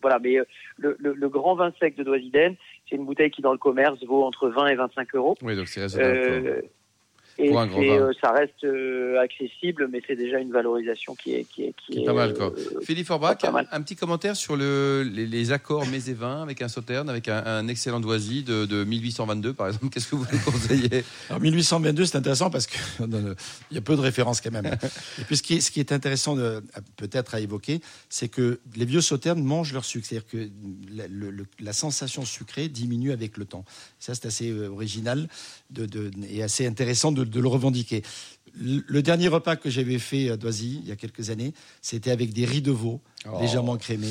voilà, 0.00 0.18
mais 0.18 0.38
le, 0.78 1.28
Grand 1.28 1.54
Vin 1.54 1.72
Sec 1.78 1.96
de 1.96 2.02
Doisiden, 2.02 2.56
c'est 2.88 2.96
une 2.96 3.04
bouteille 3.04 3.30
qui 3.30 3.42
dans 3.42 3.52
le 3.52 3.58
commerce 3.58 4.02
vaut 4.04 4.24
entre 4.24 4.48
20 4.48 4.66
et 4.68 4.74
25 4.74 5.14
euros. 5.14 5.36
Oui, 5.42 5.54
donc 5.54 5.68
c'est 5.68 5.82
raisonnable. 5.82 6.64
Et 7.40 7.52
euh, 7.56 8.12
ça 8.20 8.32
reste 8.32 8.64
euh, 8.64 9.20
accessible, 9.20 9.88
mais 9.92 10.02
c'est 10.04 10.16
déjà 10.16 10.40
une 10.40 10.50
valorisation 10.50 11.14
qui 11.14 11.34
est 11.34 11.44
qui 11.44 11.64
est 11.64 11.74
qui, 11.86 12.00
est, 12.00 12.04
pas 12.04 12.12
mal 12.12 12.34
quoi. 12.34 12.46
Euh, 12.46 12.80
Philippe 12.82 13.08
Orbach, 13.10 13.36
un, 13.70 13.82
petit 13.82 13.94
commentaire 13.94 14.34
sur 14.34 14.56
le, 14.56 15.08
les, 15.08 15.52
accords 15.52 15.86
mets 15.86 16.08
et 16.08 16.14
vins 16.14 16.42
avec 16.42 16.62
un 16.62 16.68
sauterne, 16.68 17.08
avec 17.08 17.28
un, 17.28 17.68
excellent 17.68 18.00
doisy 18.00 18.42
de, 18.42 18.66
de, 18.66 18.82
1822 18.82 19.54
par 19.54 19.68
exemple. 19.68 19.88
Qu'est-ce 19.90 20.08
que 20.08 20.16
vous 20.16 20.26
nous 20.32 20.38
conseillez? 20.40 21.04
Alors 21.30 21.40
1822, 21.40 22.06
c'est 22.06 22.18
intéressant 22.18 22.50
parce 22.50 22.66
qu'il 22.66 22.80
y 23.70 23.78
a 23.78 23.80
peu 23.82 23.94
de 23.94 24.00
références 24.00 24.40
quand 24.40 24.50
même. 24.50 24.66
et 24.66 25.24
puis 25.24 25.36
ce 25.36 25.42
qui 25.44 25.54
est, 25.54 25.60
ce 25.60 25.70
qui 25.70 25.78
est 25.78 25.92
intéressant 25.92 26.36
peut-être 26.96 27.36
à 27.36 27.40
évoquer, 27.40 27.80
c'est 28.08 28.28
que 28.28 28.58
les 28.74 28.84
vieux 28.84 29.00
sauternes 29.00 29.44
mangent 29.44 29.72
leur 29.72 29.84
sucre, 29.84 30.06
c'est-à-dire 30.08 30.28
que 30.28 30.48
la, 30.92 31.04
la, 31.60 31.72
sensation 31.72 32.24
sucrée 32.24 32.68
diminue 32.68 33.12
avec 33.12 33.36
le 33.36 33.44
temps. 33.44 33.64
Ça 34.00 34.16
c'est 34.16 34.26
assez 34.26 34.52
original 34.52 35.28
de, 35.70 35.86
de, 35.86 36.10
et 36.28 36.42
assez 36.42 36.66
intéressant 36.66 37.12
de 37.12 37.27
de 37.28 37.40
le 37.40 37.48
revendiquer. 37.48 38.02
Le 38.60 39.02
dernier 39.02 39.28
repas 39.28 39.56
que 39.56 39.70
j'avais 39.70 39.98
fait 39.98 40.30
à 40.30 40.36
Doisy, 40.36 40.80
il 40.82 40.88
y 40.88 40.92
a 40.92 40.96
quelques 40.96 41.30
années, 41.30 41.52
c'était 41.82 42.10
avec 42.10 42.32
des 42.32 42.44
riz 42.44 42.62
de 42.62 42.72
veau 42.72 43.00
Oh. 43.26 43.40
légèrement 43.40 43.76
crémé 43.76 44.06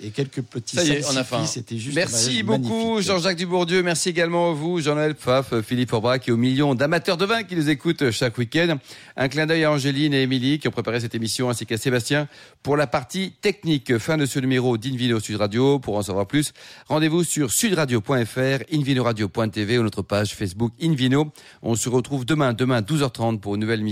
et 0.00 0.10
quelques 0.10 0.40
petits 0.40 0.76
Ça 0.76 0.84
y 0.84 0.90
est, 0.90 1.04
on 1.10 1.16
a 1.16 1.24
faim. 1.24 1.44
C'était 1.46 1.78
juste 1.78 1.96
Merci 1.96 2.44
beaucoup 2.44 3.00
Jean-Jacques 3.02 3.36
Dubourdieu. 3.36 3.82
Merci 3.82 4.10
également 4.10 4.50
à 4.50 4.54
vous, 4.54 4.80
Jean-Noël 4.80 5.16
Pfaff, 5.16 5.60
Philippe 5.62 5.92
Aubrac 5.92 6.28
et 6.28 6.30
aux 6.30 6.36
millions 6.36 6.76
d'amateurs 6.76 7.16
de 7.16 7.24
vin 7.24 7.42
qui 7.42 7.56
nous 7.56 7.68
écoutent 7.68 8.12
chaque 8.12 8.38
week-end. 8.38 8.78
Un 9.16 9.28
clin 9.28 9.46
d'œil 9.46 9.64
à 9.64 9.72
Angéline 9.72 10.14
et 10.14 10.22
Émilie 10.22 10.60
qui 10.60 10.68
ont 10.68 10.70
préparé 10.70 11.00
cette 11.00 11.16
émission 11.16 11.50
ainsi 11.50 11.66
qu'à 11.66 11.76
Sébastien 11.76 12.28
pour 12.62 12.76
la 12.76 12.86
partie 12.86 13.32
technique. 13.40 13.98
Fin 13.98 14.16
de 14.16 14.26
ce 14.26 14.38
numéro 14.38 14.78
d'Invino 14.78 15.18
Sud 15.18 15.36
Radio. 15.36 15.80
Pour 15.80 15.96
en 15.96 16.02
savoir 16.02 16.28
plus, 16.28 16.52
rendez-vous 16.86 17.24
sur 17.24 17.50
sudradio.fr, 17.50 18.62
invinoradio.tv 18.72 19.78
ou 19.78 19.82
notre 19.82 20.02
page 20.02 20.36
Facebook 20.36 20.72
Invino. 20.80 21.32
On 21.62 21.74
se 21.74 21.88
retrouve 21.88 22.24
demain, 22.24 22.52
demain 22.52 22.80
12h30 22.80 23.40
pour 23.40 23.56
une 23.56 23.60
nouvelle 23.62 23.82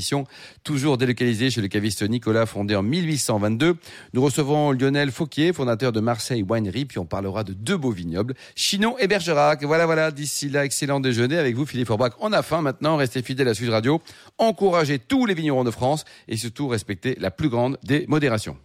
toujours 0.64 0.98
délocalisée 0.98 1.50
chez 1.50 1.60
le 1.60 1.68
caviste 1.68 2.02
Nicolas, 2.02 2.46
fondé 2.46 2.74
en 2.74 2.82
1822. 2.82 3.76
Nous 4.12 4.22
recevons 4.22 4.72
Lionel 4.72 5.10
Fauquier, 5.10 5.52
fondateur 5.52 5.92
de 5.92 6.00
Marseille 6.00 6.42
Winery, 6.42 6.84
puis 6.84 6.98
on 6.98 7.06
parlera 7.06 7.44
de 7.44 7.52
deux 7.52 7.76
beaux 7.76 7.90
vignobles, 7.90 8.34
Chinon 8.54 8.96
et 8.98 9.06
Bergerac. 9.06 9.64
Voilà, 9.64 9.86
voilà, 9.86 10.10
d'ici 10.10 10.48
là, 10.48 10.64
excellent 10.64 11.00
déjeuner 11.00 11.36
avec 11.36 11.54
vous, 11.56 11.66
Philippe 11.66 11.88
Forbach. 11.88 12.12
On 12.20 12.32
a 12.32 12.42
faim 12.42 12.62
maintenant, 12.62 12.96
restez 12.96 13.22
fidèles 13.22 13.48
à 13.48 13.54
Sud 13.54 13.70
Radio, 13.70 14.00
encouragez 14.38 14.98
tous 14.98 15.26
les 15.26 15.34
vignerons 15.34 15.64
de 15.64 15.70
France 15.70 16.04
et 16.28 16.36
surtout 16.36 16.68
respectez 16.68 17.16
la 17.18 17.30
plus 17.30 17.48
grande 17.48 17.78
des 17.82 18.06
modérations. 18.08 18.56